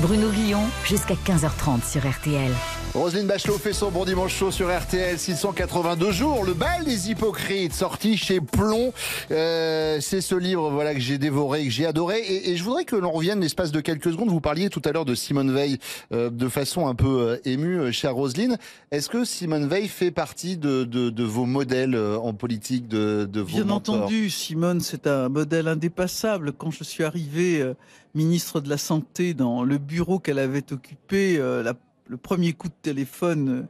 [0.00, 2.50] Bruno Guillon, jusqu'à 15h30 sur RTL.
[2.94, 6.44] Roselyne Bachelot fait son bon dimanche chaud sur RTL 682 jours.
[6.44, 8.92] Le bal des hypocrites sorti chez Plomb.
[9.32, 12.20] Euh, c'est ce livre voilà que j'ai dévoré, que j'ai adoré.
[12.20, 14.28] Et, et je voudrais que l'on revienne l'espace de quelques secondes.
[14.28, 15.78] Vous parliez tout à l'heure de Simone Veil
[16.12, 18.58] euh, de façon un peu euh, émue, euh, chère Roselyne.
[18.92, 23.28] Est-ce que Simone Veil fait partie de, de, de vos modèles euh, en politique, de,
[23.28, 26.52] de vos Bien mentors entendu, Simone, c'est un modèle indépassable.
[26.52, 27.72] Quand je suis arrivé
[28.14, 31.74] ministre de la Santé dans le bureau qu'elle avait occupé, euh, la-
[32.06, 33.66] le premier coup de téléphone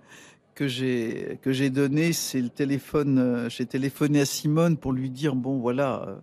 [0.61, 3.19] euh, que j'ai donné, c'est le téléphone.
[3.19, 6.05] euh, j'ai téléphoné à Simone pour lui dire bon voilà.
[6.09, 6.17] euh,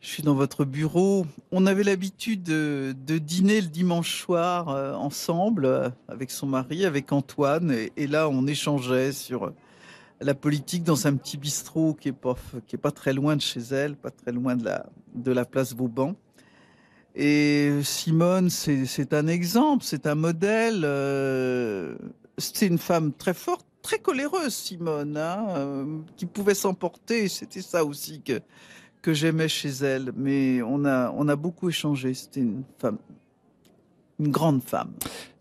[0.00, 1.26] je suis dans votre bureau.
[1.52, 7.92] On avait l'habitude de, dîner le dimanche soir ensemble avec son mari, avec Antoine, et,
[7.96, 9.52] et là on échangeait sur
[10.20, 12.34] la politique dans un petit bistrot qui est pas
[12.66, 15.44] qui est pas très loin de chez elle, pas très loin de la de la
[15.44, 16.16] place Vauban.
[17.14, 20.82] Et Simone, c'est un exemple, c'est un modèle.
[20.84, 21.94] euh,
[22.38, 27.28] c'est une femme très forte, très coléreuse, Simone, hein, euh, qui pouvait s'emporter.
[27.28, 28.40] C'était ça aussi que
[29.02, 30.12] que j'aimais chez elle.
[30.16, 32.14] Mais on a on a beaucoup échangé.
[32.14, 32.98] C'était une femme,
[34.24, 34.90] une grande femme.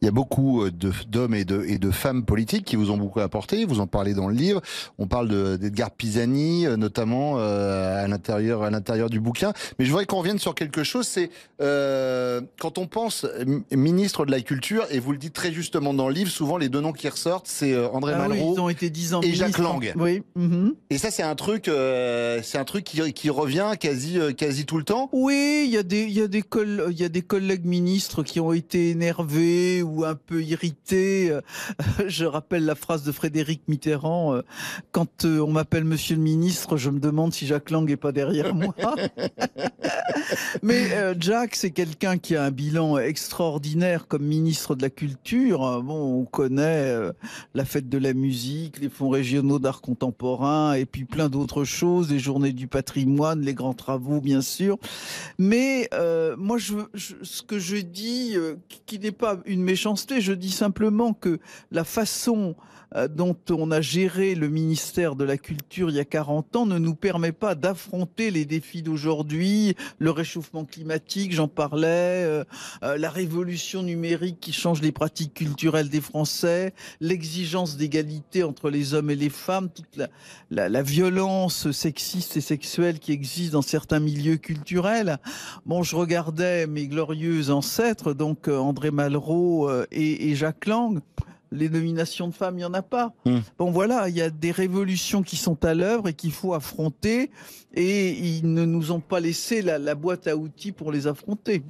[0.01, 0.71] Il y a beaucoup euh,
[1.07, 3.65] d'hommes et de, et de femmes politiques qui vous ont beaucoup apporté.
[3.65, 4.59] Vous en parlez dans le livre.
[4.97, 9.53] On parle de- d'Edgar Pisani, euh, notamment euh, à l'intérieur à l'intérieur du bouquin.
[9.77, 11.05] Mais je voudrais qu'on revienne sur quelque chose.
[11.07, 11.29] C'est
[11.61, 13.27] euh, quand on pense
[13.71, 16.69] ministre de la Culture, et vous le dites très justement dans le livre, souvent les
[16.69, 19.33] deux noms qui ressortent, c'est André Ah oui, Malraux ils ont été dix ans et
[19.35, 19.59] Jacques.
[19.59, 19.93] Lang.
[19.97, 20.23] Oui.
[20.35, 20.73] mhm.
[20.89, 24.77] Et ça, c'est un truc, euh, c'est un truc qui, qui revient quasi quasi tout
[24.79, 25.09] le temps.
[25.13, 27.65] Oui, il y a des, il y a des coll- il y a des collègues
[27.65, 31.29] ministres qui ont été énervés ou un peu irrités.
[31.31, 31.41] Euh,
[32.07, 34.41] Je rappelle la phrase de Frédéric Mitterrand euh,
[34.91, 38.11] quand euh, on m'appelle Monsieur le ministre, je me demande si Jacques Lang est pas
[38.11, 38.73] derrière moi.
[40.63, 45.81] Mais Jacques, c'est quelqu'un qui a un bilan extraordinaire comme ministre de la Culture.
[45.83, 46.95] Bon, on connaît
[47.53, 52.11] la fête de la musique, les fonds régionaux d'art contemporain, et puis plein d'autres choses,
[52.11, 54.77] les journées du patrimoine, les grands travaux, bien sûr.
[55.37, 60.21] Mais euh, moi, je, je- ce que je dis, euh, qui- n'est pas une méchanceté,
[60.21, 61.39] je dis simplement que
[61.71, 62.55] la façon
[63.09, 66.77] dont on a géré le ministère de la Culture il y a 40 ans ne
[66.77, 72.43] nous permet pas d'affronter les défis d'aujourd'hui, le réchauffement climatique, j'en parlais, euh,
[72.83, 78.93] euh, la révolution numérique qui change les pratiques culturelles des Français, l'exigence d'égalité entre les
[78.93, 80.07] hommes et les femmes, toute la,
[80.49, 85.17] la, la violence sexiste et sexuelle qui existe dans certains milieux culturels.
[85.65, 90.99] Bon, je regardais mes glorieux ancêtres, donc euh, André Malraux euh, et, et Jacques Lang.
[91.51, 93.13] Les nominations de femmes, il n'y en a pas.
[93.57, 97.31] Bon, voilà, il y a des révolutions qui sont à l'œuvre et qu'il faut affronter.
[97.73, 101.63] Et ils ne nous ont pas laissé la, la boîte à outils pour les affronter.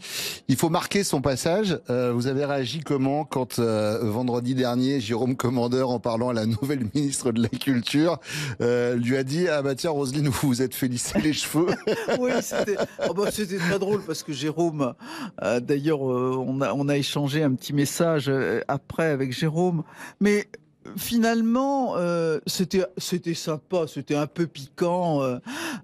[0.47, 1.79] Il faut marquer son passage.
[1.89, 6.45] Euh, vous avez réagi comment quand euh, vendredi dernier, Jérôme Commandeur, en parlant à la
[6.47, 8.19] nouvelle ministre de la Culture,
[8.61, 11.67] euh, lui a dit ah bah tiens Roselyne, vous vous êtes fait lisser les cheveux.
[12.19, 14.93] oui, c'était oh bah, c'était très drôle parce que Jérôme,
[15.61, 18.31] d'ailleurs, on, a, on a échangé un petit message
[18.67, 19.70] après avec Jérôme.
[20.19, 20.47] Mais
[20.97, 25.21] finalement, euh, c'était sympa, c'était un peu piquant.
[25.21, 25.37] euh,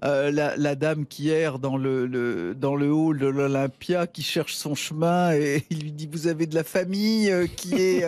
[0.03, 4.75] euh, la, dame qui erre dans le, dans le hall de l'Olympia, qui cherche son
[4.75, 8.05] chemin et il lui dit vous avez de la famille qui est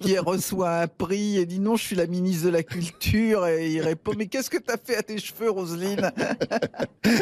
[0.00, 3.70] qui reçoit un prix et dit non je suis la ministre de la culture et
[3.70, 6.10] il répond mais qu'est-ce que t'as fait à tes cheveux Roselyne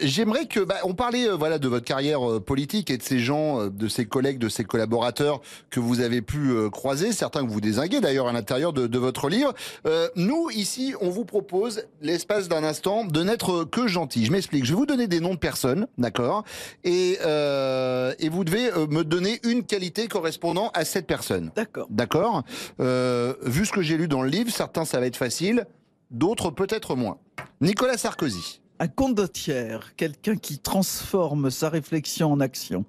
[0.00, 3.88] J'aimerais que, bah, on parlait voilà de votre carrière politique et de ces gens, de
[3.88, 8.32] ces collègues, de ces collaborateurs que vous avez pu croiser, que vous désinguez d'ailleurs à
[8.32, 9.54] l'intérieur de, de votre livre.
[9.86, 14.26] Euh, nous ici, on vous propose l'espace d'un instant de n'être que gentil.
[14.26, 14.64] Je m'explique.
[14.64, 16.44] Je vais vous donner des noms de personnes, d'accord,
[16.84, 21.50] et euh, et vous devez euh, me donner une qualité correspondant à cette personne.
[21.56, 21.86] D'accord.
[21.90, 22.42] D'accord?
[22.80, 25.66] Euh, vu ce que j'ai lu dans le livre, certains ça va être facile,
[26.10, 27.18] d'autres peut-être moins.
[27.60, 28.60] Nicolas Sarkozy.
[28.78, 32.84] Un condottière, quelqu'un qui transforme sa réflexion en action.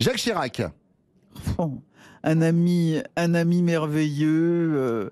[0.00, 0.62] Jacques Chirac.
[2.24, 4.72] Un ami, un ami merveilleux.
[4.76, 5.10] euh,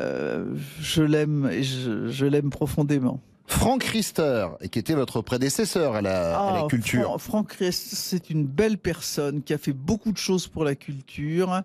[0.00, 3.20] euh, je l'aime et je, je l'aime profondément.
[3.46, 7.02] Franck Riester, et qui était votre prédécesseur à la, à la Ah, culture.
[7.02, 10.74] Fran- Franck Riest, c'est une belle personne qui a fait beaucoup de choses pour la
[10.74, 11.62] culture.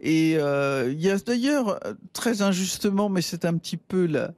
[0.00, 1.80] Et euh, il y a d'ailleurs,
[2.12, 4.30] très injustement, mais c'est un petit peu la,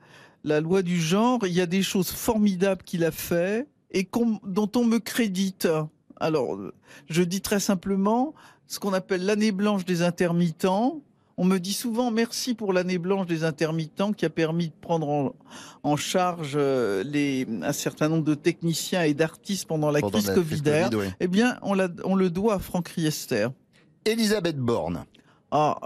[0.42, 4.08] la loi du genre, il y a des choses formidables qu'il a fait et
[4.44, 5.68] dont on me crédite.
[6.18, 6.58] Alors,
[7.10, 8.32] je dis très simplement
[8.66, 11.00] ce qu'on appelle l'année blanche des intermittents.
[11.38, 15.08] On me dit souvent merci pour l'année blanche des intermittents qui a permis de prendre
[15.08, 15.34] en,
[15.82, 20.30] en charge euh, les, un certain nombre de techniciens et d'artistes pendant la Pendant crise
[20.30, 20.88] Covidaire.
[20.90, 21.12] Covid, oui.
[21.20, 23.48] Eh bien, on, l'a- on le doit à Franck Riester.
[24.06, 25.04] Elisabeth Borne.
[25.50, 25.78] Ah,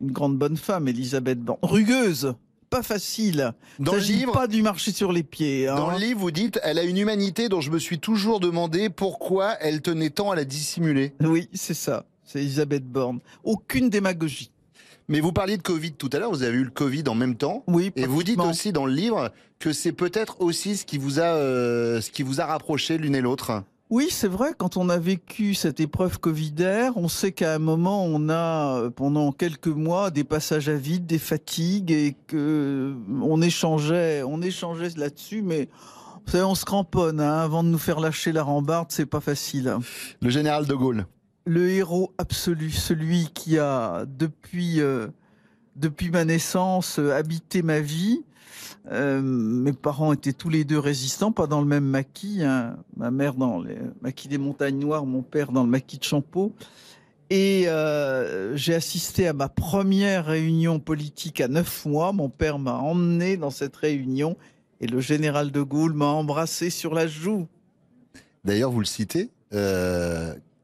[0.00, 1.58] une grande bonne femme, Elisabeth Borne.
[1.62, 2.34] Rugueuse,
[2.70, 3.52] pas facile.
[3.80, 5.66] Dans le livre- pas du marché sur les pieds.
[5.68, 5.74] hein.
[5.74, 8.88] Dans le livre, vous dites, elle a une humanité dont je me suis toujours demandé
[8.88, 11.12] pourquoi elle tenait tant à la dissimuler.
[11.20, 12.04] Oui, c'est ça.
[12.32, 13.18] C'est Elisabeth Borne.
[13.44, 14.50] Aucune démagogie.
[15.08, 17.36] Mais vous parliez de Covid tout à l'heure, vous avez eu le Covid en même
[17.36, 17.62] temps.
[17.66, 17.92] Oui.
[17.96, 21.24] Et vous dites aussi dans le livre que c'est peut-être aussi ce qui vous a,
[21.24, 23.64] euh, ce qui vous a rapproché l'une et l'autre.
[23.90, 28.02] Oui, c'est vrai, quand on a vécu cette épreuve covidaire, on sait qu'à un moment,
[28.06, 32.94] on a, euh, pendant quelques mois, des passages à vide, des fatigues, et que euh,
[33.20, 35.68] on échangeait, on échangeait là-dessus, mais
[36.24, 39.20] vous savez, on se cramponne, hein, avant de nous faire lâcher la rambarde, c'est pas
[39.20, 39.68] facile.
[39.68, 39.80] hein.
[40.22, 41.04] Le général de Gaulle.
[41.44, 45.08] Le héros absolu, celui qui a, depuis, euh,
[45.74, 48.22] depuis ma naissance, euh, habité ma vie.
[48.90, 52.42] Euh, mes parents étaient tous les deux résistants, pas dans le même maquis.
[52.44, 52.76] hein.
[52.96, 56.52] Ma mère dans le maquis des Montagnes Noires, mon père dans le maquis de Champeau.
[57.30, 57.66] Et
[58.54, 62.12] j'ai assisté à ma première réunion politique à neuf mois.
[62.12, 64.36] Mon père m'a emmené dans cette réunion
[64.82, 67.46] et le général de Gaulle m'a embrassé sur la joue.
[68.44, 69.30] D'ailleurs, vous le citez.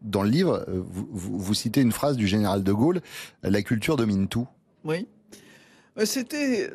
[0.02, 3.00] Dans le livre, euh, vous, citez une phrase du général de Gaulle
[3.42, 4.46] La culture domine tout.
[4.84, 5.06] Oui.
[5.98, 6.70] Euh, C'était,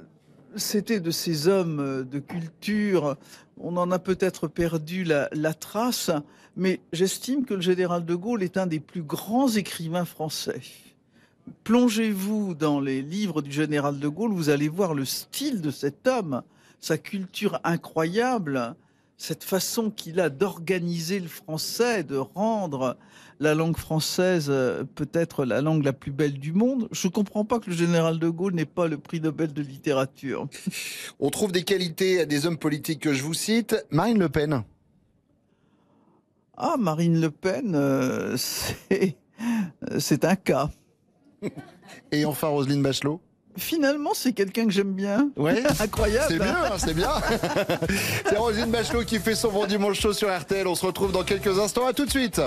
[0.56, 3.16] c'était de ces hommes euh, de culture.
[3.60, 6.12] On en a peut-être perdu la trace,
[6.56, 10.62] mais j'estime que le général de Gaulle est un des plus grands écrivains français.
[11.64, 16.08] Plongez-vous dans les livres du général de Gaulle, vous allez voir le style de cet
[16.08, 16.42] homme,
[16.80, 18.76] sa culture incroyable,
[19.18, 22.98] cette façon qu'il a d'organiser le français, de rendre
[23.40, 26.88] la langue française euh, peut-être la langue la plus belle du monde.
[26.92, 29.62] Je ne comprends pas que le général de Gaulle n'ait pas le prix Nobel de
[29.62, 30.48] littérature.
[31.20, 33.76] On trouve des qualités à des hommes politiques que je vous cite.
[33.92, 34.64] Marine Le Pen.
[36.56, 38.38] Ah, Marine Le Pen, euh,
[38.92, 40.70] euh, c'est un cas.
[42.12, 43.22] Et enfin Roselyne Bachelot.
[43.58, 45.30] Finalement, c'est quelqu'un que j'aime bien.
[45.38, 45.64] Ouais.
[45.80, 46.28] Incroyable.
[46.30, 47.12] C'est bien, hein, c'est bien.
[48.26, 50.68] c'est Roselyne Bachelot qui fait son bon dimanche chaud sur RTL.
[50.68, 51.86] On se retrouve dans quelques instants.
[51.86, 52.42] À tout de suite.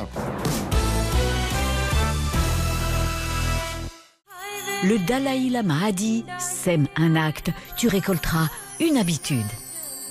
[4.84, 8.48] Le Dalai Lama a dit Sème un acte, tu récolteras
[8.80, 9.46] une habitude.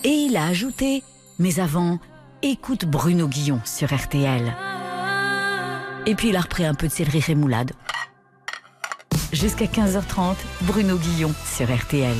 [0.03, 1.03] Et il a ajouté
[1.39, 1.99] Mais avant,
[2.41, 4.53] écoute Bruno Guillon sur RTL.
[6.07, 7.71] Et puis il a repris un peu de céleri rémoulade.
[9.33, 12.15] Jusqu'à 15h30, Bruno Guillon sur RTL.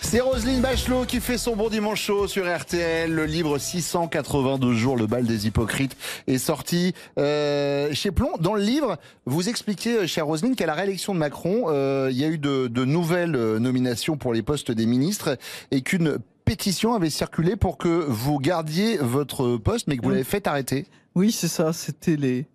[0.00, 3.10] C'est Roselyne Bachelot qui fait son bon dimanche chaud sur RTL.
[3.10, 8.30] Le livre 682 jours, le bal des hypocrites, est sorti euh, chez Plomb.
[8.38, 12.18] Dans le livre, vous expliquez, euh, chère Roselyne, qu'à la réélection de Macron, euh, il
[12.18, 15.36] y a eu de, de nouvelles euh, nominations pour les postes des ministres
[15.70, 20.24] et qu'une pétition avait circulé pour que vous gardiez votre poste, mais que vous l'avez
[20.24, 20.86] fait arrêter.
[21.14, 21.72] Oui, c'est ça.
[21.72, 22.46] C'était les,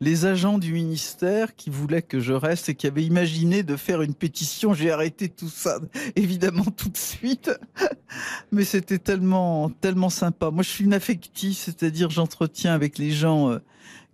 [0.00, 4.00] les agents du ministère qui voulaient que je reste et qui avaient imaginé de faire
[4.02, 4.72] une pétition.
[4.74, 5.78] J'ai arrêté tout ça,
[6.14, 7.50] évidemment, tout de suite.
[8.52, 10.50] Mais c'était tellement, tellement sympa.
[10.50, 13.58] Moi, je suis une affective, c'est-à-dire j'entretiens avec les gens euh,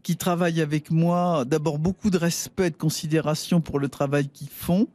[0.03, 4.89] qui travaillent avec moi, d'abord beaucoup de respect, de considération pour le travail qu'ils font.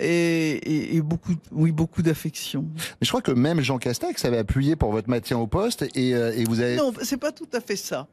[0.00, 2.64] Et, et- et beaucoup, oui, beaucoup d'affection.
[2.76, 6.14] Mais je crois que même Jean Castex avait appuyé pour votre maintien au poste et,
[6.14, 6.76] euh, et vous avez.
[6.76, 8.06] Non, c'est pas tout à fait ça.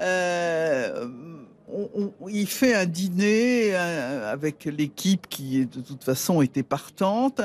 [0.00, 1.08] Euh,
[1.70, 7.40] on- on- il fait un dîner euh, avec l'équipe qui, de toute façon, était partante,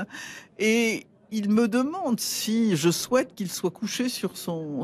[0.60, 4.84] et il me demande si je souhaite qu'il soit couché sur son,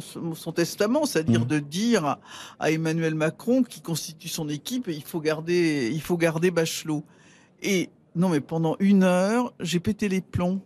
[0.56, 2.20] testament, c'est-à-dire de dire à,
[2.60, 7.04] à Emmanuel Macron, qui constitue son équipe, il faut garder, il faut garder Bachelot.
[7.62, 10.60] Et non, mais pendant une heure, j'ai pété les plombs.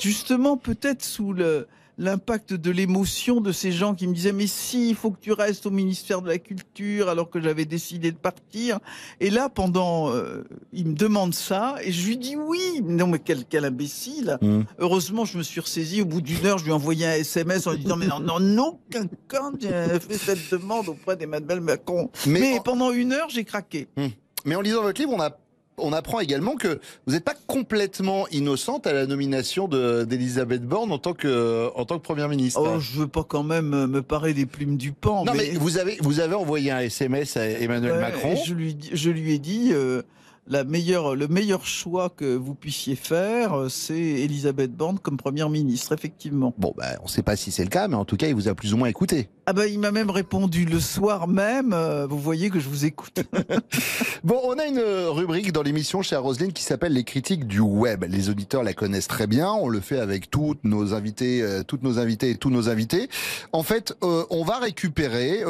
[0.00, 1.68] Justement, peut-être sous le
[2.00, 5.32] l'impact de l'émotion de ces gens qui me disaient mais si il faut que tu
[5.32, 8.80] restes au ministère de la culture alors que j'avais décidé de partir.
[9.20, 10.42] Et là pendant euh,
[10.72, 12.80] il me demande ça et je lui dis oui.
[12.82, 14.38] Non mais quel, quel imbécile.
[14.78, 16.00] Heureusement je me suis ressaisi.
[16.00, 18.40] Au bout d'une heure je lui ai envoyé un SMS en lui disant mais non,
[18.40, 22.10] non, aucun cas j'ai fait cette demande auprès d'Emmanuel Macron.
[22.26, 23.88] Mais, pendant une heure j'ai craqué.
[23.96, 24.08] Hmm.
[24.46, 25.36] Mais en lisant votre livre, on a
[25.82, 30.92] on apprend également que vous n'êtes pas complètement innocente à la nomination de- d'Elisabeth Borne
[30.92, 32.60] en tant que en tant que première ministre.
[32.62, 35.24] Oh, je veux pas quand même me parer des plumes du pan.
[35.24, 38.34] non mais, vous avez vous avez envoyé un SMS à Emmanuel Ouais, Macron.
[38.54, 40.02] lui, je lui ai dit, euh,
[40.50, 45.48] la meilleure, le meilleur choix que vous puissiez faire, euh, c'est Elisabeth Borne comme première
[45.48, 46.52] ministre, effectivement.
[46.58, 48.34] Bon, bah, on ne sait pas si c'est le cas, mais en tout cas, il
[48.34, 49.28] vous a plus ou moins écouté.
[49.46, 51.72] Ah bah, il m'a même répondu le soir même.
[51.72, 53.22] euh, vous voyez que je vous écoute.
[54.22, 57.60] Bon, on a une euh, rubrique dans l'émission chez Roselyne qui s'appelle les critiques du
[57.60, 58.04] web.
[58.06, 59.50] Les auditeurs la connaissent très bien.
[59.50, 63.08] On le fait avec toutes nos invités, euh, toutes nos invités et tous nos invités.
[63.52, 65.40] En fait, euh, on va récupérer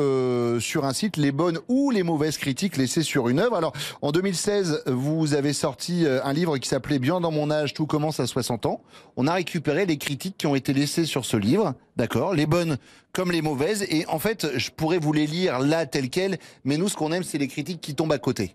[0.60, 3.56] sur un site les bonnes ou les mauvaises critiques laissées sur une œuvre.
[3.56, 3.72] Alors,
[4.02, 7.86] en 2016, vous avez sorti euh, un livre qui s'appelait Bien dans mon âge, tout
[7.86, 8.80] commence à 60 ans.
[9.16, 12.76] On a récupéré les critiques qui ont été laissées sur ce livre, d'accord, les bonnes
[13.12, 13.84] comme les mauvaises.
[13.88, 17.12] Et en fait, je pourrais vous les lire là telles quelles, mais nous, ce qu'on
[17.12, 18.54] aime, c'est les critiques qui tombent à côté.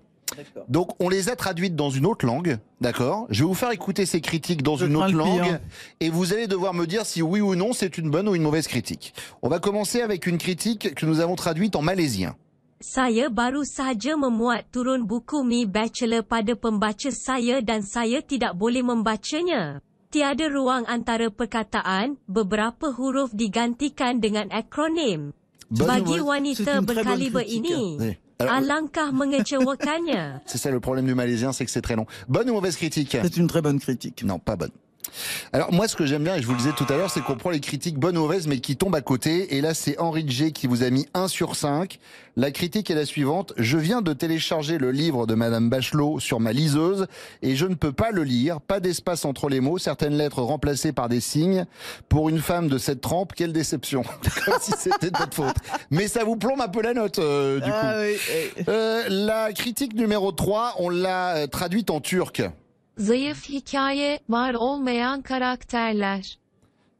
[0.67, 4.05] Donc on les a traduites dans une autre langue, d'accord Je vais vous faire écouter
[4.05, 5.17] ces critiques dans Je une autre pire.
[5.17, 5.59] langue
[5.99, 8.41] et vous allez devoir me dire si oui ou non c'est une bonne ou une
[8.41, 9.13] mauvaise critique.
[9.43, 12.35] On va commencer avec une critique que nous avons traduite en malaisien.
[12.75, 18.83] Saya baru sahaja memuat turun buku Mi Bachelor pada pembaca saya dan saya tidak boleh
[18.83, 19.79] membacanya.
[20.11, 25.31] Tiada ruang antara perkataan, beberapa huruf digantikan dengan akronim.
[25.71, 27.95] Bagi wanita berkaliber ini.
[28.35, 30.43] Alors- alangkah mengecewakannya.
[30.43, 32.05] C'est ça le problème du malaisien, c'est que c'est très long.
[32.27, 34.23] Bonne ou mauvaise critique C'est une très bonne critique.
[34.27, 34.75] Non, pas bonne.
[35.53, 37.21] Alors moi, ce que j'aime bien, et je vous le disais tout à l'heure, c'est
[37.21, 39.55] qu'on prend les critiques bonnes ou mauvaises, mais qui tombent à côté.
[39.55, 41.99] Et là, c'est Henri G qui vous a mis 1 sur 5.
[42.37, 43.53] La critique est la suivante.
[43.57, 47.07] Je viens de télécharger le livre de Madame Bachelot sur ma liseuse
[47.41, 48.59] et je ne peux pas le lire.
[48.59, 51.65] Pas d'espace entre les mots, certaines lettres remplacées par des signes.
[52.09, 54.03] Pour une femme de cette trempe, quelle déception.
[54.45, 55.55] Comme si c'était de votre faute.
[55.91, 57.99] Mais ça vous plombe un peu la note, euh, du Ah coup.
[58.57, 58.63] oui.
[58.67, 62.41] Euh, la critique numéro 3, on l'a euh, traduite en turc.
[62.98, 66.36] Zayıf hikaye, var olmayan karakterler.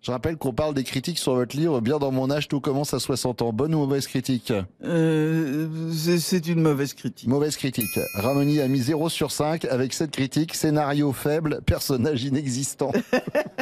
[0.03, 2.95] Je rappelle qu'on parle des critiques sur votre livre Bien dans mon âge, tout commence
[2.95, 3.53] à 60 ans.
[3.53, 4.51] Bonne ou mauvaise critique
[4.83, 7.29] Euh, c'est- c'est une mauvaise critique.
[7.29, 7.99] Mauvaise critique.
[8.15, 10.55] Ramoni a mis 0 sur 5 avec cette critique.
[10.55, 12.93] Scénario faible, personnage inexistant.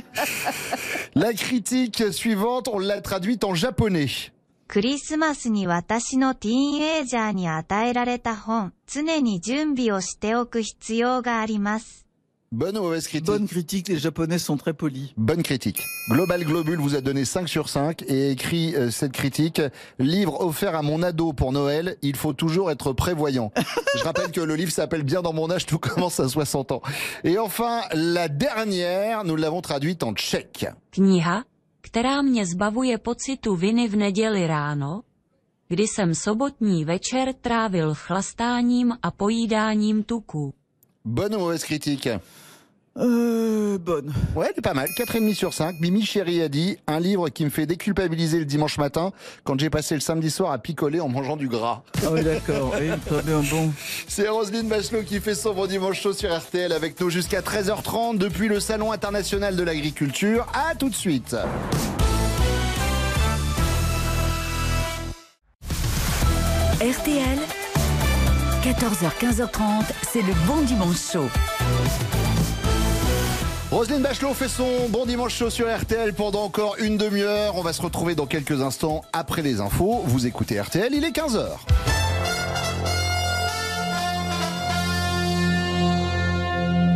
[1.17, 4.33] La critique suivante, on l'a traduite en japonais.
[4.69, 12.02] クリスマスに私のティーンエイジャーに与えられた本、常に準備をしておく必要があります。
[12.54, 15.12] Bonne ou mauvaise critique Bonne critique, les Japonais sont très polis.
[15.18, 15.82] Bonne critique.
[16.08, 19.60] Global Globule vous a donné 5 sur 5 et écrit euh, cette critique.
[19.98, 23.52] Livre offert à mon ado pour Noël, il faut toujours être prévoyant.
[23.98, 26.84] Je rappelle que le livre s'appelle Bien dans mon âge, tout commence à 60 ans.
[27.24, 30.68] Et enfin, la dernière, nous l'avons traduite en tchèque.
[30.92, 31.46] Kniha,
[31.82, 35.02] která mě zbavuje pocitu viny v neděli ráno,
[35.70, 40.54] kdy jsem sobotní večer trávil chlastáním a pojídáním tuků.
[41.06, 42.20] Bonne ou mauvaise critique
[42.98, 44.14] Euh, bonne.
[44.36, 44.88] Ouais, elle est pas mal.
[44.98, 45.76] 4,5 sur 5.
[45.80, 49.12] Mimi Chéri a dit un livre qui me fait déculpabiliser le dimanche matin
[49.44, 51.82] quand j'ai passé le samedi soir à picoler en mangeant du gras.
[52.04, 52.74] Ah oui, d'accord.
[52.80, 53.72] Oui, très bien, bon.
[54.08, 58.18] C'est Roselyne Bachelot qui fait son bon dimanche chaud sur RTL avec nous jusqu'à 13h30
[58.18, 60.46] depuis le Salon international de l'agriculture.
[60.54, 61.36] À tout de suite.
[66.82, 67.40] RTL,
[68.64, 71.30] 14h, 15h30, c'est le bon dimanche chaud.
[73.74, 77.56] Roselyne Bachelot fait son bon dimanche chaud sur RTL pendant encore une demi-heure.
[77.56, 80.04] On va se retrouver dans quelques instants après les infos.
[80.06, 81.48] Vous écoutez RTL, il est 15h.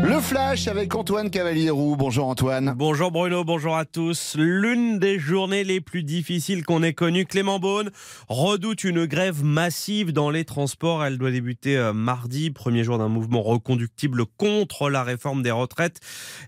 [0.03, 1.95] Le flash avec Antoine Cavalier-Roux.
[1.97, 2.73] Bonjour Antoine.
[2.77, 4.35] Bonjour Bruno, bonjour à tous.
[4.37, 7.89] L'une des journées les plus difficiles qu'on ait connues, Clément Beaune
[8.29, 11.03] redoute une grève massive dans les transports.
[11.03, 15.99] Elle doit débuter euh, mardi, premier jour d'un mouvement reconductible contre la réforme des retraites.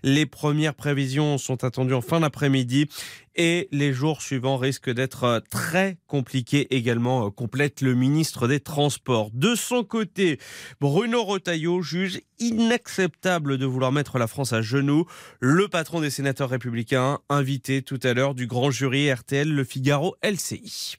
[0.02, 2.88] Les premières prévisions sont attendues en fin d'après-midi
[3.36, 8.60] et les jours suivants risquent d'être euh, très compliqués également, euh, complète le ministre des
[8.60, 9.30] Transports.
[9.32, 10.38] De son côté,
[10.80, 15.06] Bruno Retailleau juge inacceptable de vouloir mettre la France à genoux.
[15.40, 20.16] Le patron des sénateurs républicains, invité tout à l'heure du grand jury RTL Le Figaro
[20.22, 20.96] LCI.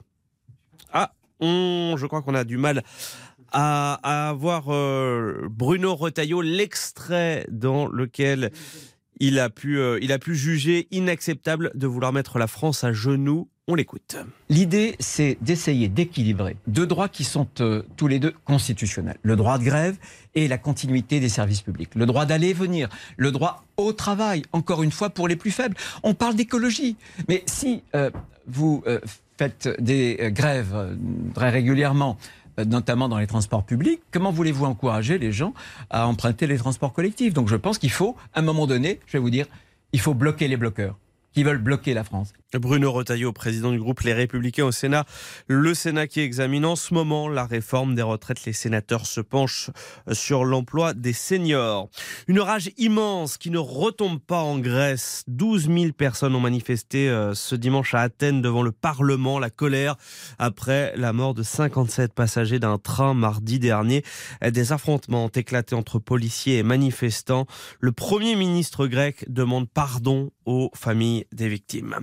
[0.92, 2.82] Ah, on, je crois qu'on a du mal
[3.52, 8.50] à, avoir euh, Bruno Retailleau, l'extrait dans lequel
[9.20, 12.92] il a pu, euh, il a pu juger inacceptable de vouloir mettre la France à
[12.92, 13.48] genoux.
[13.74, 14.16] L'écoute.
[14.48, 19.18] L'idée, c'est d'essayer d'équilibrer deux droits qui sont euh, tous les deux constitutionnels.
[19.22, 19.96] Le droit de grève
[20.34, 21.94] et la continuité des services publics.
[21.94, 22.88] Le droit d'aller et venir.
[23.16, 25.76] Le droit au travail, encore une fois, pour les plus faibles.
[26.02, 26.96] On parle d'écologie.
[27.28, 28.10] Mais si euh,
[28.46, 29.00] vous euh,
[29.38, 30.96] faites des grèves
[31.34, 32.18] très régulièrement,
[32.66, 35.54] notamment dans les transports publics, comment voulez-vous encourager les gens
[35.90, 37.32] à emprunter les transports collectifs?
[37.32, 39.46] Donc je pense qu'il faut, à un moment donné, je vais vous dire,
[39.92, 40.98] il faut bloquer les bloqueurs
[41.32, 42.32] qui veulent bloquer la France.
[42.58, 45.04] Bruno Retailleau, président du groupe Les Républicains au Sénat.
[45.46, 48.44] Le Sénat qui examine en ce moment la réforme des retraites.
[48.44, 49.70] Les sénateurs se penchent
[50.12, 51.88] sur l'emploi des seniors.
[52.28, 55.24] Une rage immense qui ne retombe pas en Grèce.
[55.28, 59.38] 12 000 personnes ont manifesté euh, ce dimanche à Athènes devant le Parlement.
[59.38, 59.96] La colère
[60.38, 64.04] après la mort de 57 passagers d'un train mardi dernier.
[64.46, 67.46] Des affrontements ont éclaté entre policiers et manifestants.
[67.80, 71.96] Le premier ministre grec demande pardon aux familles des victimes.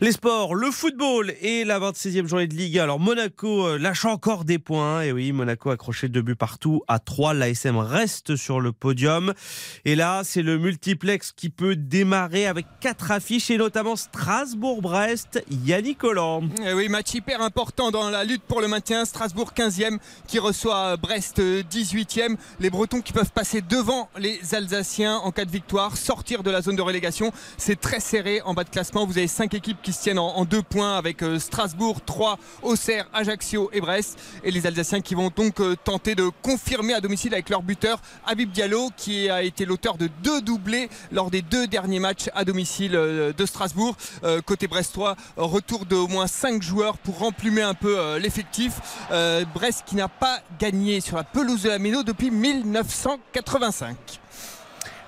[0.00, 2.82] Les sports, le football et la 26e journée de Ligue 1.
[2.82, 5.02] Alors Monaco euh, lâche encore des points.
[5.02, 7.32] Et oui, Monaco accroché deux buts partout à 3.
[7.34, 9.34] L'ASM reste sur le podium.
[9.84, 15.44] Et là, c'est le multiplex qui peut démarrer avec quatre affiches et notamment Strasbourg-Brest.
[15.50, 16.42] Yannick Collant.
[16.66, 19.04] Eh oui, match hyper important dans la lutte pour le maintien.
[19.04, 22.36] Strasbourg 15e qui reçoit Brest 18e.
[22.58, 26.62] Les Bretons qui peuvent passer devant les Alsaciens en cas de victoire, sortir de la
[26.62, 27.32] zone de relégation.
[27.58, 29.06] C'est très serré en bas de classement.
[29.06, 33.06] Vous avez cinq équipes qui se tiennent en, deux points avec euh, Strasbourg, 3, Auxerre,
[33.12, 34.18] Ajaccio et Brest.
[34.42, 38.00] Et les Alsaciens qui vont donc euh, tenter de confirmer à domicile avec leur buteur
[38.26, 42.44] Habib Diallo qui a été l'auteur de deux doublés lors des deux derniers matchs à
[42.44, 43.96] domicile euh, de Strasbourg.
[44.46, 48.80] Côté brestois, retour d'au moins 5 joueurs pour remplumer un peu l'effectif.
[49.54, 54.23] Brest qui n'a pas gagné sur la pelouse de la Méno depuis 1985.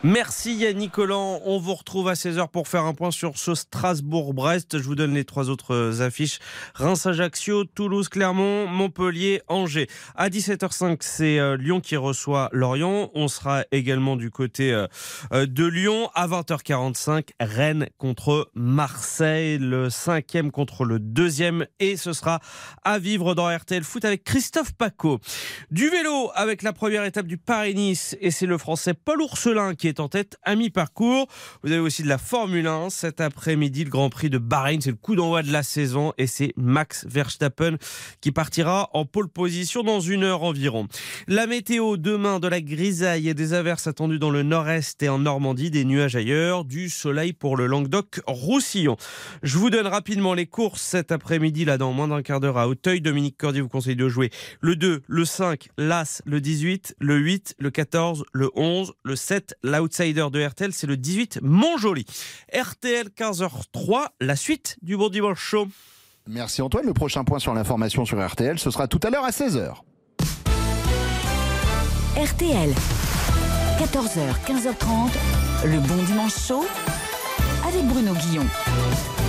[0.02, 1.40] Merci Yannick Collant.
[1.46, 4.78] On vous retrouve à 16h pour faire un point sur ce Strasbourg-Brest.
[4.78, 6.38] Je vous donne les trois autres affiches.
[6.74, 9.88] Reims-Ajaccio, Toulouse-Clermont, Montpellier-Angers.
[10.14, 13.10] À 17h05, c'est euh, Lyon qui reçoit Lorient.
[13.14, 14.86] On sera également du côté euh,
[15.32, 16.10] euh, de Lyon.
[16.14, 19.56] À 20h45, Rennes contre Marseille.
[19.58, 21.66] Le cinquième contre le deuxième.
[21.80, 22.40] Et ce sera
[22.84, 25.20] à vivre dans RTL Foot avec Christophe Paco.
[25.70, 28.14] Du vélo avec la première étape du Paris-Nice.
[28.20, 31.26] Et c'est le français Paul Ourselin qui est en tête à mi-parcours.
[31.62, 34.80] Vous avez aussi de la Formule 1 cet après-midi, le Grand Prix de Bahreïn.
[34.80, 37.76] C'est le coup d'envoi de la saison et c'est Max Verstappen
[38.20, 40.88] qui partira en pole position dans une heure environ.
[41.28, 45.18] La météo demain de la grisaille et des averses attendues dans le nord-est et en
[45.18, 48.96] Normandie, des nuages ailleurs, du soleil pour le Languedoc-Roussillon.
[49.42, 52.68] Je vous donne rapidement les courses cet après-midi, là dans moins d'un quart d'heure à
[52.68, 53.00] Auteuil.
[53.00, 54.30] Dominique Cordier vous conseille de jouer
[54.60, 59.56] le 2, le 5, l'As, le 18, le 8, le 14, le 11, le 7,
[59.80, 62.04] l'outsider de RTL, c'est le 18 Montjoli.
[62.52, 65.68] RTL 15h03, la suite du Bon Dimanche Show.
[66.28, 66.86] Merci Antoine.
[66.86, 69.74] Le prochain point sur l'information sur RTL, ce sera tout à l'heure à 16h.
[72.16, 72.70] RTL,
[73.78, 75.10] 14h, 15h30,
[75.66, 76.64] le bon dimanche chaud
[77.68, 78.46] avec Bruno Guillon.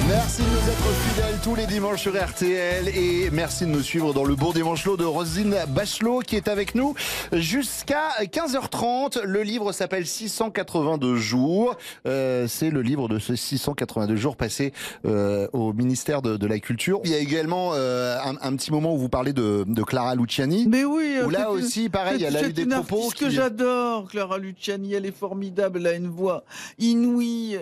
[0.07, 4.13] Merci de nous être fidèles tous les dimanches sur RTL et merci de nous suivre
[4.13, 6.95] dans le bon dimanche lot de Rosine Bachelot qui est avec nous
[7.33, 9.21] jusqu'à 15h30.
[9.23, 11.75] Le livre s'appelle 682 jours.
[12.05, 14.71] Euh, C'est le livre de ces 682 jours passés
[15.05, 17.01] euh, au ministère de, de la Culture.
[17.03, 20.15] Il y a également euh, un, un petit moment où vous parlez de, de Clara
[20.15, 20.67] Luciani.
[20.69, 21.17] Mais oui.
[21.25, 24.37] Où là c'est aussi, pareil, elle a c'est eu des propos artiste que j'adore, Clara
[24.37, 24.93] Luciani.
[24.93, 25.79] Elle est formidable.
[25.79, 26.45] Elle a une voix
[26.79, 27.59] inouïe.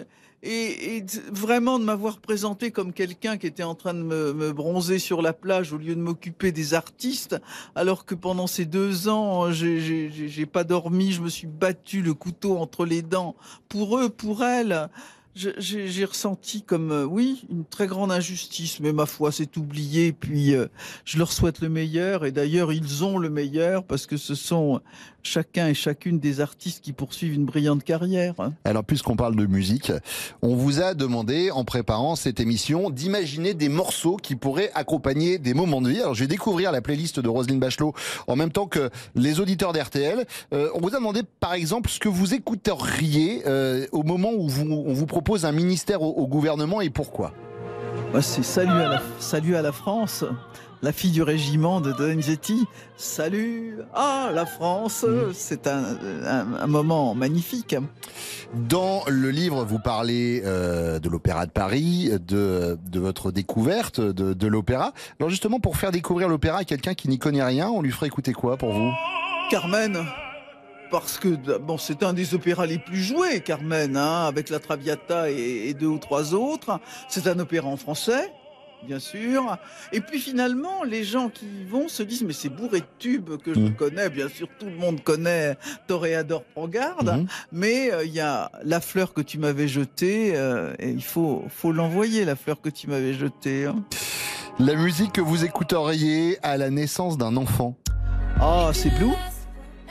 [0.48, 5.00] Et, vraiment de m'avoir présenté comme quelqu'un qui était en train de me, me bronzer
[5.00, 7.36] sur la plage au lieu de m'occuper des artistes,
[7.74, 9.80] alors que pendant ces deux ans, j'ai-
[10.12, 13.36] j'ai pas dormi, je me suis battu le couteau entre les dents
[13.70, 14.90] pour eux, pour elle.
[15.36, 20.14] J'ai ressenti comme, euh, oui, une très grande injustice, mais ma foi, c'est oublié.
[20.14, 20.68] Puis, euh,
[21.04, 22.24] je leur souhaite le meilleur.
[22.26, 24.80] Et d'ailleurs, ils ont le meilleur parce que ce sont
[25.24, 28.36] chacun et chacune des artistes qui poursuivent une brillante carrière.
[28.40, 28.54] hein.
[28.64, 29.92] Alors, puisqu'on parle de musique,
[30.42, 35.54] on vous a demandé, en préparant cette émission, d'imaginer des morceaux qui pourraient accompagner des
[35.54, 36.00] moments de vie.
[36.00, 37.94] Alors, je vais découvrir la playlist de Roselyne Bachelot
[38.28, 40.26] en même temps que les auditeurs d'RTL.
[40.54, 44.48] Euh, on vous a demandé, par exemple, ce que vous écouteriez euh, au moment où
[44.62, 47.34] on vous propose un ministère au, au gouvernement et pourquoi?
[48.12, 50.24] Moi, c'est salut à la, salut à la France.
[50.82, 52.66] La fille du régiment de Donizetti.
[52.96, 55.04] Salut Ah, la France
[55.34, 55.84] C'est un,
[56.26, 57.76] un- un moment magnifique.
[58.54, 64.34] Dans le livre, vous parlez euh, de l'Opéra de Paris, de, de votre découverte de,
[64.34, 64.94] de l'opéra.
[65.20, 68.08] Alors justement, pour faire découvrir l'opéra à quelqu'un qui n'y connaît rien, on lui ferait
[68.08, 68.92] écouter quoi pour vous?
[69.50, 69.98] Carmen
[70.92, 75.30] parce que bon, c'est un des opéras les plus joués, Carmen, hein, avec la Traviata
[75.30, 76.80] et, et deux ou trois autres.
[77.10, 78.32] C'est un opéra en français,
[78.88, 79.58] bien sûr.
[79.92, 83.38] Et puis finalement, les gens qui y vont se disent mais c'est bourré de tubes
[83.38, 84.10] que je connais.
[84.10, 85.58] Bien sûr, tout le monde connaît
[85.88, 90.74] Toréador prend garde, mais euh, il y a la fleur que tu m'avais jetée euh,
[90.80, 93.66] et il faut faut l'envoyer la fleur que tu m'avais jetée.
[93.66, 93.84] hein.
[94.60, 97.76] La musique que vous écouteriez à la naissance d'un enfant.
[98.40, 99.12] Ah, c'est Blue?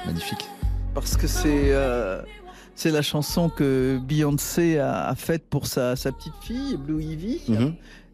[0.06, 0.46] Magnifique.
[0.94, 2.22] Parce que c'est euh,
[2.74, 7.42] c'est la chanson que Beyoncé a, a faite pour sa, sa petite fille, Blue Ivy.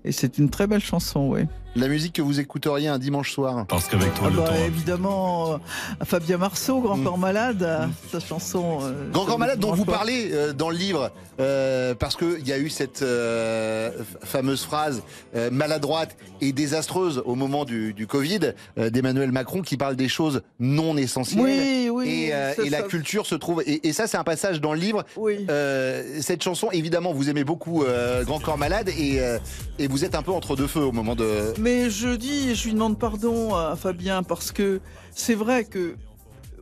[0.05, 1.43] Et c'est une très belle chanson, oui.
[1.77, 3.65] La musique que vous écouteriez un dimanche soir.
[3.69, 5.57] Parce qu'avec Ah bah, évidemment, euh,
[6.05, 8.81] Fabien Marceau, Grand Corps Malade, euh, sa chanson.
[8.83, 12.47] euh, Grand Corps Malade le dont vous parlez euh, dans le livre, euh, parce qu'il
[12.47, 13.91] y a eu cette euh,
[14.25, 15.03] fameuse phrase
[15.37, 20.09] euh, maladroite et désastreuse au moment du, du Covid euh, d'Emmanuel Macron qui parle des
[20.09, 21.41] choses non essentielles.
[21.41, 23.63] Oui, oui, Et, euh, ça, et la ça- culture se trouve.
[23.65, 25.05] Et, et ça, c'est un passage dans le livre.
[25.49, 29.39] Euh, cette chanson, évidemment, vous aimez beaucoup euh, Grand Corps Malade et, euh,
[29.79, 31.55] et vous êtes un peu entre deux feux au moment de.
[31.61, 34.81] Mais je dis, je lui demande pardon à Fabien parce que
[35.15, 35.95] c'est vrai que,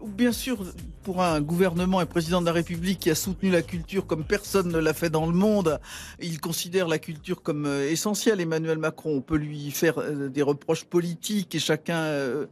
[0.04, 0.64] bien sûr,
[1.02, 4.68] pour un gouvernement et président de la République qui a soutenu la culture comme personne
[4.68, 5.80] ne l'a fait dans le monde,
[6.20, 8.40] il considère la culture comme euh, essentielle.
[8.40, 12.46] Emmanuel Macron, on peut lui faire euh, des reproches politiques et chacun euh,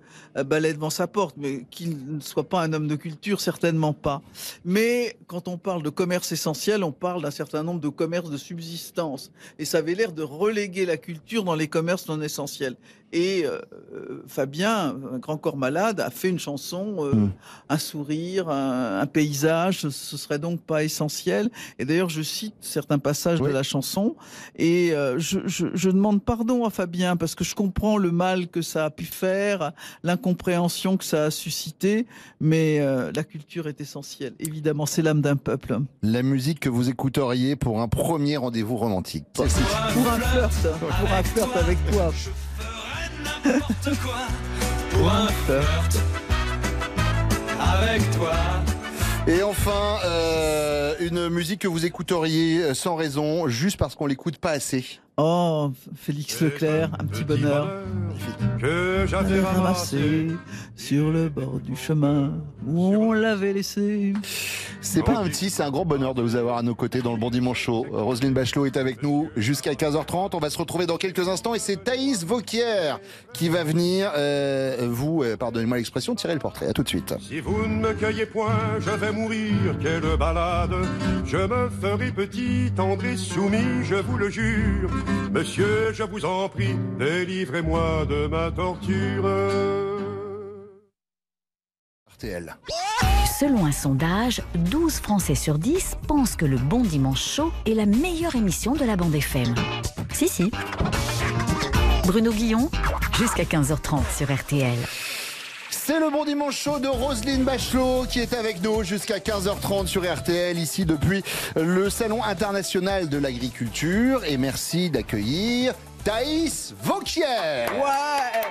[0.45, 4.23] balaie devant sa porte, mais qu'il ne soit pas un homme de culture, certainement pas.
[4.65, 8.37] Mais quand on parle de commerce essentiel, on parle d'un certain nombre de commerces de
[8.37, 9.31] subsistance.
[9.59, 12.77] Et ça avait l'air de reléguer la culture dans les commerces non essentiels.
[13.13, 13.61] Et euh,
[14.27, 17.29] Fabien, un grand corps malade, a fait une chanson, euh,
[17.69, 21.51] un sourire, un, un paysage, ce- ce serait donc pas essentiel.
[21.79, 24.17] Et d'ailleurs, je cite certains passages de la chanson
[24.57, 28.49] et euh, je, je- je demande pardon à Fabien parce que je comprends le mal
[28.49, 29.73] que ça a pu faire,
[30.03, 32.07] l'incompréhension que ça a suscité,
[32.41, 34.35] mais euh, la culture est essentielle.
[34.41, 35.79] Évidemment, c'est l'âme d'un peuple.
[36.03, 39.25] La musique que vous écouteriez pour un premier rendez-vous romantique.
[39.35, 42.13] Pour un flirt, pour un flirt avec toi.
[44.91, 46.26] Pour un flirt
[47.61, 48.35] avec toi.
[49.27, 54.53] Et enfin, euh, une musique que vous écouteriez sans raison, juste parce qu'on l'écoute pas
[54.53, 55.01] assez.
[55.19, 57.67] Oh, Félix Leclerc, un petit bonheur.
[58.61, 60.27] Que J'avais ramassé
[60.75, 62.33] sur le bord du chemin
[62.67, 64.12] où on l'avait laissé.
[64.83, 67.12] C'est pas un petit, c'est un grand bonheur de vous avoir à nos côtés dans
[67.12, 67.87] le Bon Dimanche Show.
[67.93, 70.31] Euh, Roselyne Bachelot est avec nous jusqu'à 15h30.
[70.35, 72.95] On va se retrouver dans quelques instants et c'est Thaïs Vauquier
[73.33, 76.69] qui va venir, euh, vous, euh, pardonnez-moi l'expression, tirer le portrait.
[76.69, 77.14] À tout de suite.
[77.21, 79.55] Si vous ne me cueillez point, je vais mourir.
[79.83, 80.75] Quelle balade
[81.25, 84.91] Je me ferai petit, tendre et soumis, je vous le jure.
[85.31, 89.29] Monsieur, je vous en prie, délivrez-moi de ma torture.
[92.13, 92.57] RTL.
[93.39, 97.85] Selon un sondage, 12 Français sur 10 pensent que le Bon Dimanche Chaud est la
[97.85, 99.55] meilleure émission de la bande FM.
[100.13, 100.51] Si, si.
[102.07, 102.71] Bruno Guillon,
[103.19, 104.79] jusqu'à 15h30 sur RTL.
[105.87, 110.03] C'est le bon dimanche chaud de Roselyne Bachelot qui est avec nous jusqu'à 15h30 sur
[110.03, 111.22] RTL, ici depuis
[111.55, 114.24] le Salon international de l'agriculture.
[114.24, 117.22] Et merci d'accueillir Thaïs Vauquier.
[117.22, 118.43] Ouais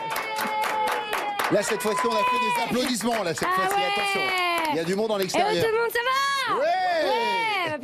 [1.51, 3.21] Là, cette fois-ci, on a fait des applaudissements.
[3.23, 4.21] Là, cette fois-ci, attention.
[4.71, 5.65] Il y a du monde en Eh oh, l'extérieur.
[5.65, 5.99] tout le monde, ça
[6.53, 6.84] va Ouais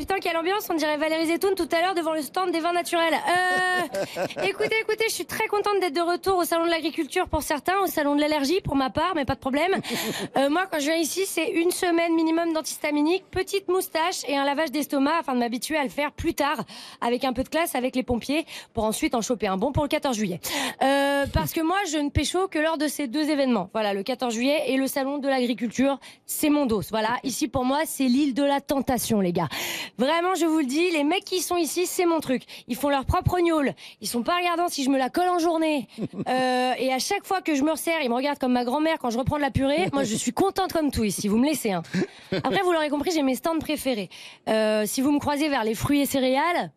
[0.02, 2.74] Putain, quelle ambiance, on dirait Valérie Zetoun tout à l'heure devant le stand des vins
[2.74, 3.14] naturels.
[3.14, 7.44] Euh, écoutez, écoutez, je suis très contente d'être de retour au salon de l'agriculture pour
[7.44, 9.74] certains, au salon de l'allergie pour ma part, mais pas de problème.
[10.38, 14.46] Euh, moi, quand je viens ici, c'est une semaine minimum d'antihistaminique, petite moustache et un
[14.46, 16.64] lavage d'estomac afin de m'habituer à le faire plus tard,
[17.02, 19.84] avec un peu de classe avec les pompiers, pour ensuite en choper un bon pour
[19.84, 20.40] le 14 juillet.
[20.82, 23.70] Euh, parce que moi, je ne pécho que lors de ces deux événements.
[23.74, 26.82] Voilà, le 14 juillet et le salon de l'agriculture, c'est mon dos.
[26.92, 29.50] Voilà, ici pour moi, c'est l'île de la tentation, les gars.
[30.02, 32.42] Vraiment, je vous le dis, les mecs qui sont ici, c'est mon truc.
[32.68, 33.76] Ils font leur propre gnôle.
[34.02, 35.88] Ils sont pas regardants si je me la colle en journée.
[36.28, 39.00] Euh, et à chaque fois que je me resserre, ils me regardent comme ma grand-mère
[39.00, 39.90] quand je reprends de la purée.
[39.92, 41.28] Moi, je suis contente comme tout ici.
[41.28, 41.72] Vous me laissez.
[41.72, 41.84] Hein.
[42.44, 44.10] Après, vous l'aurez compris, j'ai mes stands préférés.
[44.48, 46.72] Euh, si vous me croisez vers les fruits et céréales.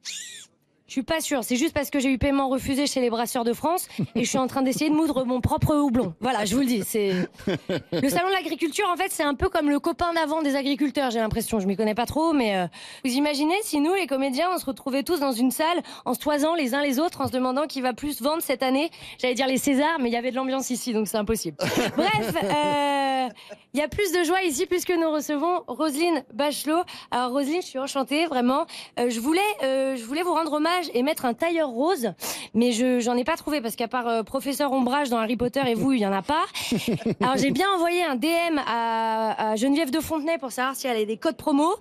[0.95, 3.43] Je suis pas sûre, c'est juste parce que j'ai eu paiement refusé chez les brasseurs
[3.43, 6.15] de France et je suis en train d'essayer de moudre mon propre houblon.
[6.21, 7.11] Voilà, je vous le dis, c'est
[7.49, 11.11] le salon de l'agriculture en fait, c'est un peu comme le copain d'avant des agriculteurs,
[11.11, 12.69] j'ai l'impression, je m'y connais pas trop mais euh,
[13.05, 16.21] vous imaginez si nous les comédiens, on se retrouvait tous dans une salle en se
[16.21, 18.89] toisant les uns les autres en se demandant qui va plus vendre cette année
[19.19, 21.57] J'allais dire les Césars, mais il y avait de l'ambiance ici donc c'est impossible.
[21.97, 23.29] Bref, euh,
[23.73, 26.85] il y a plus de joie ici puisque nous recevons Roselyne Bachelot.
[27.11, 28.67] Alors Roselyne, je suis enchantée vraiment.
[29.01, 32.13] Euh, je voulais je voulais vous rendre hommage et mettre un tailleur rose,
[32.53, 35.63] mais je j'en ai pas trouvé parce qu'à part euh, professeur ombrage dans Harry Potter
[35.67, 36.45] et vous, il y en a pas.
[37.21, 40.97] Alors j'ai bien envoyé un DM à, à Geneviève de Fontenay pour savoir si elle
[40.97, 41.75] avait des codes promo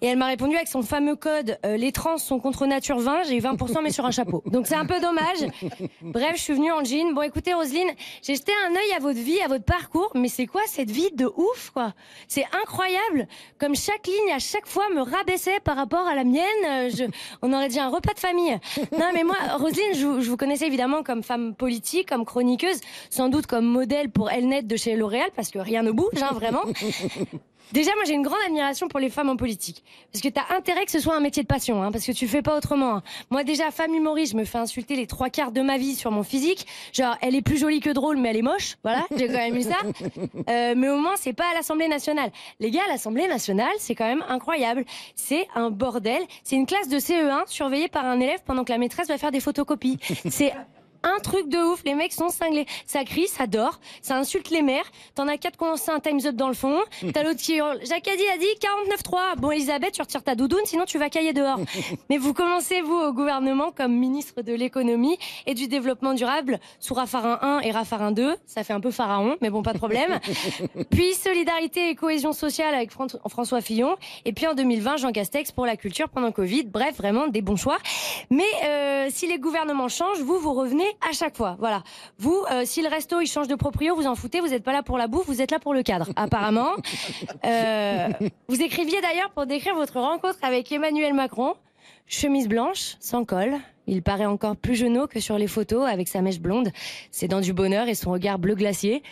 [0.00, 3.24] et elle m'a répondu avec son fameux code euh, les trans sont contre nature 20,
[3.24, 4.42] j'ai eu 20% mais sur un chapeau.
[4.46, 5.48] Donc c'est un peu dommage.
[6.02, 7.14] Bref, je suis venue en jean.
[7.14, 7.90] Bon écoutez Roselyne,
[8.22, 11.10] j'ai jeté un œil à votre vie, à votre parcours, mais c'est quoi cette vie
[11.14, 11.92] de ouf quoi?
[12.28, 13.26] C'est incroyable
[13.58, 16.42] comme chaque ligne à chaque fois me rabaissait par rapport à la mienne.
[16.66, 17.04] Euh, Je,
[17.42, 18.31] on aurait dit un repas de famille.
[18.92, 22.80] Non, mais moi, Roselyne, je, vous- connaissais évidemment comme femme politique, comme chroniqueuse,
[23.10, 26.30] sans doute comme modèle pour Elnet de chez L'Oréal, parce que rien ne bouge, hein,
[26.32, 26.62] vraiment.
[27.72, 29.82] Déjà, moi, j'ai une grande admiration pour les femmes en politique.
[30.12, 32.28] Parce que t'as intérêt que ce soit un métier de passion, hein, parce que tu
[32.28, 32.96] fais pas autrement.
[32.96, 33.02] hein.
[33.30, 36.10] Moi, déjà, femme humoriste, je me fais insulter les trois quarts de ma vie sur
[36.10, 36.66] mon physique.
[36.92, 38.76] Genre, elle est plus jolie que drôle, mais elle est moche.
[38.82, 39.76] Voilà, j'ai quand même eu ça.
[40.48, 42.30] Euh, mais au moins, c'est pas à l'Assemblée nationale.
[42.58, 44.84] Les gars, à l'Assemblée nationale, c'est quand même incroyable.
[45.14, 46.20] C'est un bordel.
[46.42, 49.30] C'est une classe de CE1 surveillée par un élève pendant que la maîtresse va faire
[49.30, 49.98] des photocopies.
[50.28, 50.52] C'est
[51.02, 52.66] un truc de ouf, les mecs sont cinglés.
[52.86, 54.84] Ça crie, ça dort, ça insulte les mères.
[55.14, 56.78] T'en as quatre qui ont un time's up dans le fond.
[57.14, 57.78] T'as l'autre qui hurle.
[57.84, 58.46] Jacques a dit, a dit
[58.90, 59.36] 49-3.
[59.38, 61.58] Bon, Elisabeth, tu retires ta doudoune, sinon tu vas cailler dehors.
[62.10, 66.94] Mais vous commencez, vous, au gouvernement, comme ministre de l'économie et du développement durable, sous
[66.94, 68.36] Raffarin 1 et Raffarin 2.
[68.46, 70.20] Ça fait un peu pharaon, mais bon, pas de problème.
[70.90, 73.96] Puis solidarité et cohésion sociale avec Fran- François Fillon.
[74.24, 76.64] Et puis en 2020, Jean Castex pour la culture pendant Covid.
[76.64, 77.78] Bref, vraiment des bons choix.
[78.30, 81.56] Mais euh, si les gouvernements changent, vous, vous revenez à chaque fois.
[81.58, 81.82] Voilà.
[82.18, 84.40] Vous, euh, si le resto il change de proprio, vous en foutez.
[84.40, 86.72] Vous n'êtes pas là pour la bouffe, vous êtes là pour le cadre, apparemment.
[87.44, 88.08] Euh,
[88.48, 91.54] vous écriviez d'ailleurs pour décrire votre rencontre avec Emmanuel Macron.
[92.06, 93.56] Chemise blanche, sans col.
[93.86, 96.70] Il paraît encore plus jeunot que sur les photos avec sa mèche blonde,
[97.10, 99.02] ses dents du bonheur et son regard bleu glacier.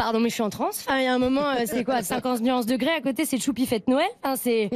[0.00, 0.86] Pardon, mais je suis en transe.
[0.86, 3.38] Enfin, il y a un moment, euh, c'est quoi, 50 nuances degrés à côté, c'est
[3.38, 4.08] Choupi fête Noël.
[4.36, 4.70] C'est.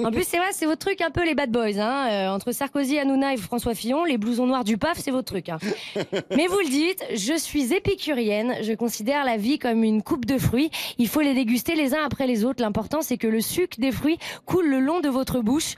[0.00, 2.08] En plus, c'est vrai, c'est votre truc un peu les bad boys, hein.
[2.08, 5.48] Euh, entre Sarkozy, Hanouna et François Fillon, les blousons noirs du PAF, c'est votre truc.
[5.48, 5.58] Hein.
[6.36, 8.58] Mais vous le dites, je suis épicurienne.
[8.62, 10.70] Je considère la vie comme une coupe de fruits.
[10.98, 12.62] Il faut les déguster les uns après les autres.
[12.62, 15.74] L'important, c'est que le sucre des fruits coule le long de votre bouche.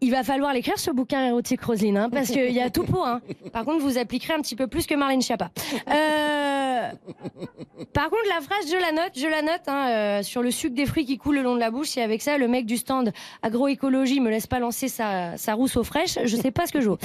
[0.00, 3.06] Il va falloir l'écrire ce bouquin érotique, Roselyne, hein, parce qu'il y a tout pour.
[3.06, 3.20] Hein.
[3.52, 5.50] Par contre, vous appliquerez un petit peu plus que Marlène Schiappa.
[5.90, 6.90] Euh...
[7.92, 10.74] Par contre, la phrase, je la note, je la note hein, euh, sur le sucre
[10.74, 11.96] des fruits qui coule le long de la bouche.
[11.96, 15.76] Et avec ça, le mec du stand agroécologie me laisse pas lancer sa, sa rousse
[15.76, 16.18] aux fraîches.
[16.24, 16.98] Je sais pas ce que je vaux.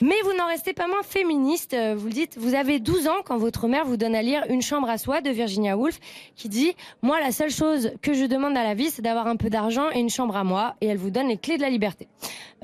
[0.00, 1.74] Mais vous n'en restez pas moins féministe.
[1.74, 4.44] Euh, Vous le dites, vous avez 12 ans quand votre mère vous donne à lire
[4.48, 5.98] Une chambre à soi de Virginia Woolf,
[6.36, 9.36] qui dit Moi, la seule chose que je demande à la vie, c'est d'avoir un
[9.36, 10.74] peu d'argent et une chambre à moi.
[10.80, 12.08] Et elle vous donne les clés de la liberté.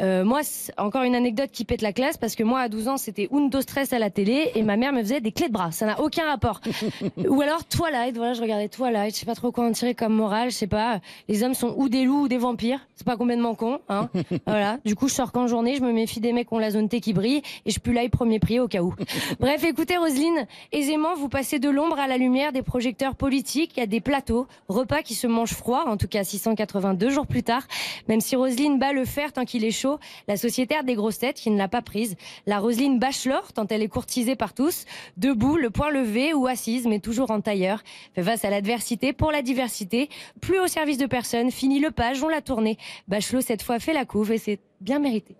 [0.00, 0.40] Euh, moi,
[0.76, 3.60] encore une anecdote qui pète la classe parce que moi, à 12 ans, c'était Undo
[3.60, 5.72] Stress à la télé et ma mère me faisait des clés de bras.
[5.72, 6.60] Ça n'a aucun rapport.
[7.16, 8.16] ou alors Twilight.
[8.16, 9.14] Voilà, je regardais Twilight.
[9.14, 10.50] Je sais pas trop quoi en tirer comme morale.
[10.50, 11.00] Je sais pas.
[11.28, 12.80] Les hommes sont ou des loups ou des vampires.
[12.94, 14.08] C'est pas complètement con, hein.
[14.46, 14.78] voilà.
[14.84, 15.76] Du coup, je sors qu'en journée.
[15.76, 17.92] Je me méfie des mecs qui ont la zone T qui brille et je pue
[17.92, 18.94] l'ail premier prix au cas où.
[19.40, 23.72] Bref, écoutez, Roselyne, aisément, vous passez de l'ombre à la lumière des projecteurs politiques.
[23.76, 25.84] Il y a des plateaux, repas qui se mangent froid.
[25.86, 27.66] En tout cas, 682 jours plus tard.
[28.08, 31.38] Même si Roselyne bat le fer tant qu'il est chaud, la sociétaire des grosses têtes
[31.38, 32.16] qui ne l'a pas prise.
[32.46, 34.84] La Roselyne Bachelor, tant elle est courtisée par tous.
[35.16, 37.82] Debout, le poing levé ou assise, mais toujours en tailleur.
[38.14, 40.08] Face à l'adversité pour la diversité.
[40.40, 41.50] Plus au service de personne.
[41.50, 42.78] Fini le page, on l'a tourné.
[43.08, 45.34] Bachelot, cette fois, fait la couve et c'est bien mérité.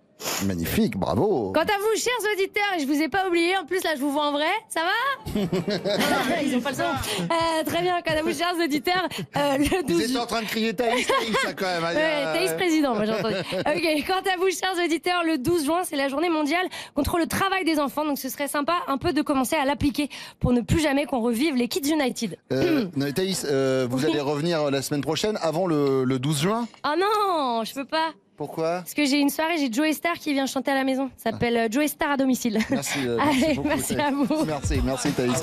[0.45, 1.51] Magnifique, bravo.
[1.53, 4.01] Quant à vous, chers auditeurs, et je vous ai pas oublié, en plus là je
[4.01, 5.41] vous vois en vrai, ça va
[6.43, 6.83] Ils ont pas le son.
[6.83, 9.07] Euh, très bien, quant à vous, chers auditeurs,
[9.37, 11.83] euh, le 12 Vous êtes en train de crier Thaïs, Thaïs, ça, quand même.
[11.83, 13.35] Ouais, Thaïs président, moi j'ai entendu.
[13.59, 17.27] Ok, quant à vous, chers auditeurs, le 12 juin, c'est la journée mondiale contre le
[17.27, 20.09] travail des enfants, donc ce serait sympa un peu de commencer à l'appliquer
[20.39, 22.37] pour ne plus jamais qu'on revive les Kids United.
[22.51, 26.67] Euh, Thaïs, euh, vous allez revenir la semaine prochaine avant le, le 12 juin?
[26.85, 28.09] Oh non, je peux pas.
[28.39, 31.09] Pourquoi Parce que j'ai une soirée, j'ai Joe Star qui vient chanter à la maison.
[31.21, 32.57] Ça s'appelle euh, Joe Star à domicile.
[32.69, 34.45] Merci, euh, merci Allez, beaucoup, merci à vous.
[34.45, 35.33] Merci, merci Thaïs.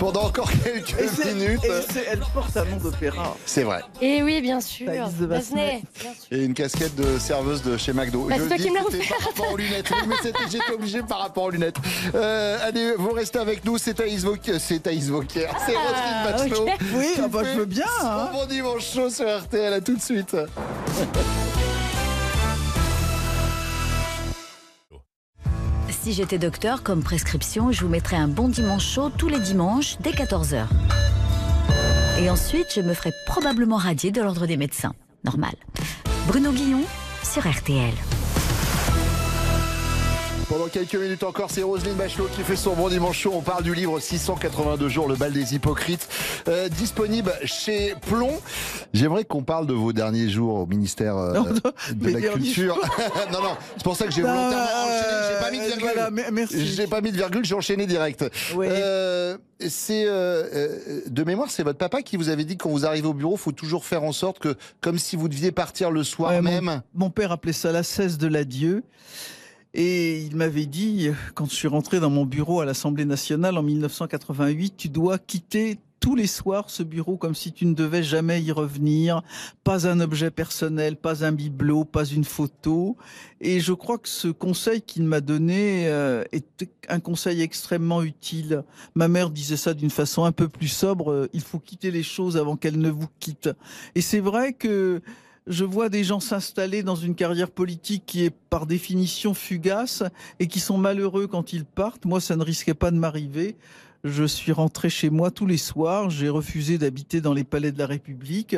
[0.00, 1.64] Pendant encore quelques Et minutes.
[1.64, 3.36] et elle porte un nom d'opéra.
[3.46, 3.82] C'est vrai.
[4.02, 4.86] Et oui, bien sûr.
[4.86, 5.82] Thaïs de Basnet.
[6.32, 8.24] Et une casquette de serveuse de chez McDo.
[8.24, 9.90] Bah, c'est Je toi dis qui me par rapport aux lunettes.
[9.92, 11.76] Oui, mais c'était- j'étais obligé par rapport aux lunettes.
[12.16, 13.78] Euh, allez, vous restez avec nous.
[13.78, 14.58] C'est Thaïs Vauquier.
[14.58, 15.46] C'est Thaïs Vauquier.
[15.66, 16.68] C'est Ah, Roselyne Bachelot.
[16.96, 18.28] Oui, ah bah, je veux bien, hein.
[18.32, 19.72] Bon dimanche chaud sur RTL.
[19.72, 20.34] À tout de suite.
[26.02, 29.98] Si j'étais docteur, comme prescription, je vous mettrais un bon dimanche chaud tous les dimanches
[30.00, 30.64] dès 14h.
[32.18, 34.94] Et ensuite, je me ferais probablement radier de l'ordre des médecins.
[35.24, 35.52] Normal.
[36.26, 36.80] Bruno Guillon
[37.22, 37.92] sur RTL.
[40.50, 43.30] Pendant quelques minutes encore, c'est Roselyne Bachelot qui fait son bon dimanche chaud.
[43.36, 46.08] On parle du livre 682 jours, le bal des hypocrites,
[46.48, 48.32] euh, disponible chez Plomb.
[48.92, 51.44] J'aimerais qu'on parle de vos derniers jours au ministère euh, Non,
[51.94, 52.76] de la Culture.
[53.32, 55.28] non, non, c'est pour ça que j'ai Ah, volontairement enchaîné.
[55.30, 55.82] J'ai pas mis de euh, virgule.
[55.94, 56.66] voilà, me- merci.
[56.66, 58.24] J'ai pas mis de virgule, j'ai enchaîné direct.
[58.56, 58.66] Oui.
[58.68, 59.38] Euh,
[59.68, 62.84] c'est euh, euh, de mémoire, c'est votre papa qui vous avait dit que quand vous
[62.86, 66.02] arrivez au bureau, faut toujours faire en sorte que, comme si vous deviez partir le
[66.02, 66.82] soir Ouais, mon- même.
[66.92, 68.82] Mon, père appelait ça la cesse de l'adieu.
[69.74, 73.62] Et il m'avait dit, quand je suis rentré dans mon bureau à l'Assemblée nationale en
[73.62, 78.42] 1988, tu dois quitter tous les soirs ce bureau comme si tu ne devais jamais
[78.42, 79.22] y revenir.
[79.62, 82.96] Pas un objet personnel, pas un bibelot, pas une photo.
[83.40, 88.64] Et je crois que ce conseil qu'il m'a donné euh, est un conseil extrêmement utile.
[88.94, 91.12] Ma mère disait ça d'une façon un peu plus sobre.
[91.12, 93.50] euh, Il faut quitter les choses avant qu'elles ne vous quittent.
[93.94, 95.02] Et c'est vrai que
[95.46, 100.02] je vois des gens s'installer dans une carrière politique qui est par définition fugace
[100.38, 102.04] et qui sont malheureux quand ils partent.
[102.04, 103.56] Moi, ça ne risquait pas de m'arriver.
[104.02, 106.08] Je suis rentré chez moi tous les soirs.
[106.08, 108.56] J'ai refusé d'habiter dans les palais de la République.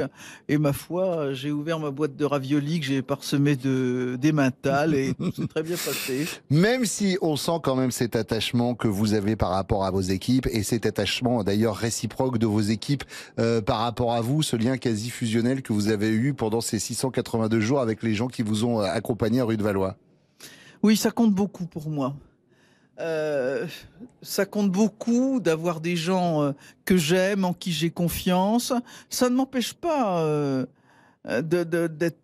[0.49, 5.15] Et ma foi, j'ai ouvert ma boîte de raviolis que j'ai parsemée de d'emmental et
[5.15, 6.29] tout s'est très bien passé.
[6.51, 10.01] Même si on sent quand même cet attachement que vous avez par rapport à vos
[10.01, 13.03] équipes et cet attachement d'ailleurs réciproque de vos équipes
[13.41, 16.79] euh, par rapport à vous, ce lien quasi fusionnel que vous avez eu pendant ces
[16.79, 19.97] 682 jours avec les gens qui vous ont euh, accompagné à rue de Valois.
[20.85, 22.15] Oui, ça compte beaucoup pour moi.
[23.01, 23.67] Euh,
[24.21, 26.53] ça compte beaucoup d'avoir des gens euh,
[26.85, 28.73] que j'aime, en qui j'ai confiance.
[29.09, 30.67] Ça ne m'empêche pas euh,
[31.25, 32.19] d'être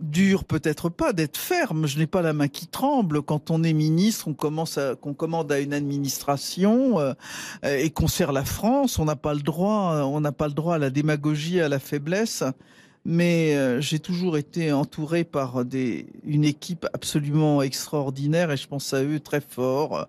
[0.00, 1.86] dur, peut-être pas, d'être ferme.
[1.86, 3.20] Je n'ai pas la main qui tremble.
[3.22, 7.14] Quand on est ministre, on commence à, qu'on commande à une administration
[7.62, 8.98] et qu'on sert la France.
[8.98, 11.78] On n'a pas le droit, on n'a pas le droit à la démagogie, à la
[11.78, 12.42] faiblesse
[13.08, 18.92] mais euh, j'ai toujours été entouré par des, une équipe absolument extraordinaire et je pense
[18.94, 20.08] à eux très fort.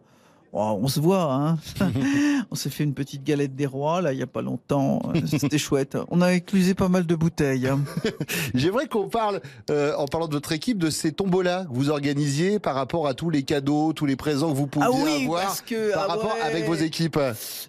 [0.53, 1.57] Oh, on se voit, hein
[2.51, 5.01] on s'est fait une petite galette des rois là il y a pas longtemps.
[5.25, 5.97] C'était chouette.
[6.09, 7.67] On a éclusé pas mal de bouteilles.
[7.67, 7.81] hein.
[8.55, 12.59] J'aimerais qu'on parle, euh, en parlant de votre équipe, de ces tombolas que vous organisiez
[12.59, 15.43] par rapport à tous les cadeaux, tous les présents que vous pouviez Ah oui, avoir
[15.43, 16.41] parce que par ah rapport ouais.
[16.41, 17.19] avec vos équipes.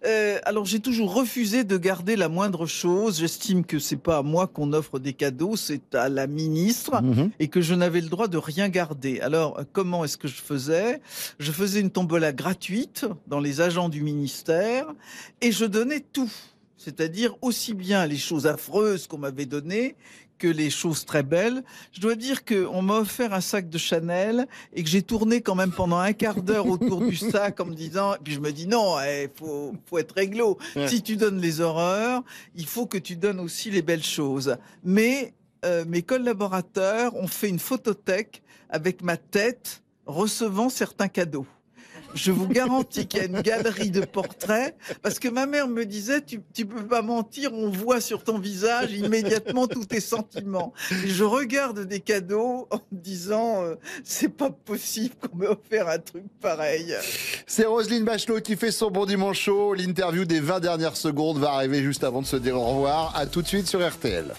[0.06, 3.18] Euh, alors j'ai toujours refusé de garder la moindre chose.
[3.18, 7.30] J'estime que c'est pas à moi qu'on offre des cadeaux, c'est à la ministre Mhm.
[7.40, 9.20] et que je n'avais le droit de rien garder.
[9.20, 11.00] Alors comment est-ce que je faisais?
[11.40, 12.67] Je faisais une tombola gratuite
[13.26, 14.86] dans les agents du ministère
[15.40, 16.30] et je donnais tout.
[16.76, 19.96] C'est-à-dire aussi bien les choses affreuses qu'on m'avait données
[20.38, 21.64] que les choses très belles.
[21.92, 25.56] Je dois dire qu'on m'a offert un sac de Chanel et que j'ai tourné quand
[25.56, 28.52] même pendant un quart d'heure autour du sac en me disant, et puis je me
[28.52, 30.56] dis non, il faut, faut être réglo.
[30.76, 30.88] Ouais.
[30.88, 32.22] Si tu donnes les horreurs,
[32.54, 34.56] il faut que tu donnes aussi les belles choses.
[34.84, 41.46] Mais euh, mes collaborateurs ont fait une photothèque avec ma tête recevant certains cadeaux.
[42.14, 45.84] Je vous garantis qu'il y a une galerie de portraits, parce que ma mère me
[45.84, 50.72] disait, tu, tu peux pas mentir, on voit sur ton visage immédiatement tous tes sentiments.
[51.04, 55.88] Et je regarde des cadeaux en me disant, euh, c'est pas possible qu'on m'ait offert
[55.88, 56.94] un truc pareil.
[57.46, 59.74] C'est Roselyne Bachelot qui fait son bon dimanche chaud.
[59.74, 63.14] L'interview des 20 dernières secondes va arriver juste avant de se dire au revoir.
[63.16, 64.34] À tout de suite sur RTL.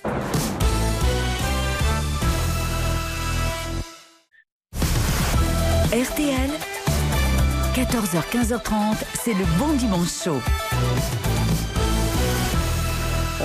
[5.91, 6.51] RTL,
[7.75, 10.41] 14h, 15h30, c'est le bon dimanche chaud.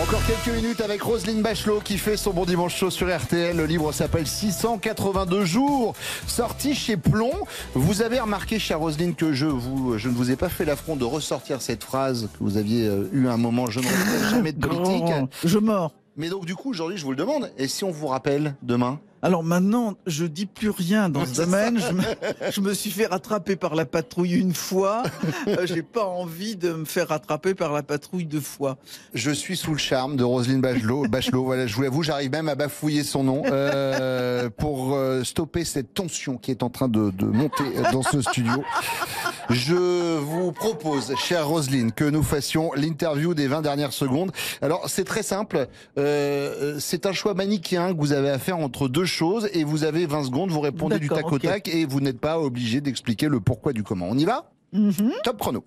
[0.02, 3.56] Encore quelques minutes avec Roselyne Bachelot qui fait son bon dimanche chaud sur RTL.
[3.56, 5.94] Le livre s'appelle 682 jours,
[6.26, 7.32] sorti chez Plomb.
[7.74, 10.96] Vous avez remarqué, chère Roselyne, que je, vous, je ne vous ai pas fait l'affront
[10.96, 14.66] de ressortir cette phrase que vous aviez eu un moment, je ne referai jamais de
[14.66, 15.04] politique.
[15.04, 15.92] Grand, je mords.
[16.16, 19.00] Mais donc du coup, aujourd'hui, je vous le demande, et si on vous rappelle demain?
[19.24, 21.80] Alors maintenant, je dis plus rien dans ce domaine.
[21.80, 22.02] Je me,
[22.52, 25.02] je me suis fait rattraper par la patrouille une fois.
[25.48, 28.76] Euh, J'ai pas envie de me faire rattraper par la patrouille deux fois.
[29.14, 31.06] Je suis sous le charme de Roselyne Bachelot.
[31.08, 35.64] Bachelot, voilà, je vous l'avoue, j'arrive même à bafouiller son nom euh, pour euh, stopper
[35.64, 38.62] cette tension qui est en train de, de monter dans ce studio.
[39.48, 44.32] Je vous propose, chère Roselyne, que nous fassions l'interview des 20 dernières secondes.
[44.60, 45.66] Alors, c'est très simple.
[45.98, 49.84] Euh, c'est un choix manichéen que vous avez à faire entre deux choses et vous
[49.84, 50.50] avez 20 secondes.
[50.50, 53.82] Vous répondez du tac au tac et vous n'êtes pas obligé d'expliquer le pourquoi du
[53.82, 54.08] comment.
[54.10, 54.50] On y va?
[55.22, 55.64] Top chrono.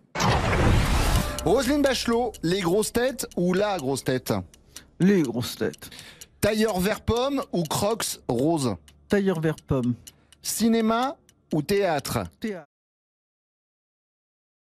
[1.45, 4.33] Roselyne Bachelot, les grosses têtes ou la grosse tête?
[4.99, 5.89] Les grosses têtes.
[6.41, 8.75] Tailleur vert pomme ou crocs rose?
[9.07, 9.93] Tailleur vert pomme.
[10.41, 11.15] Cinéma
[11.53, 12.25] ou théâtre?
[12.39, 12.67] Théâtre.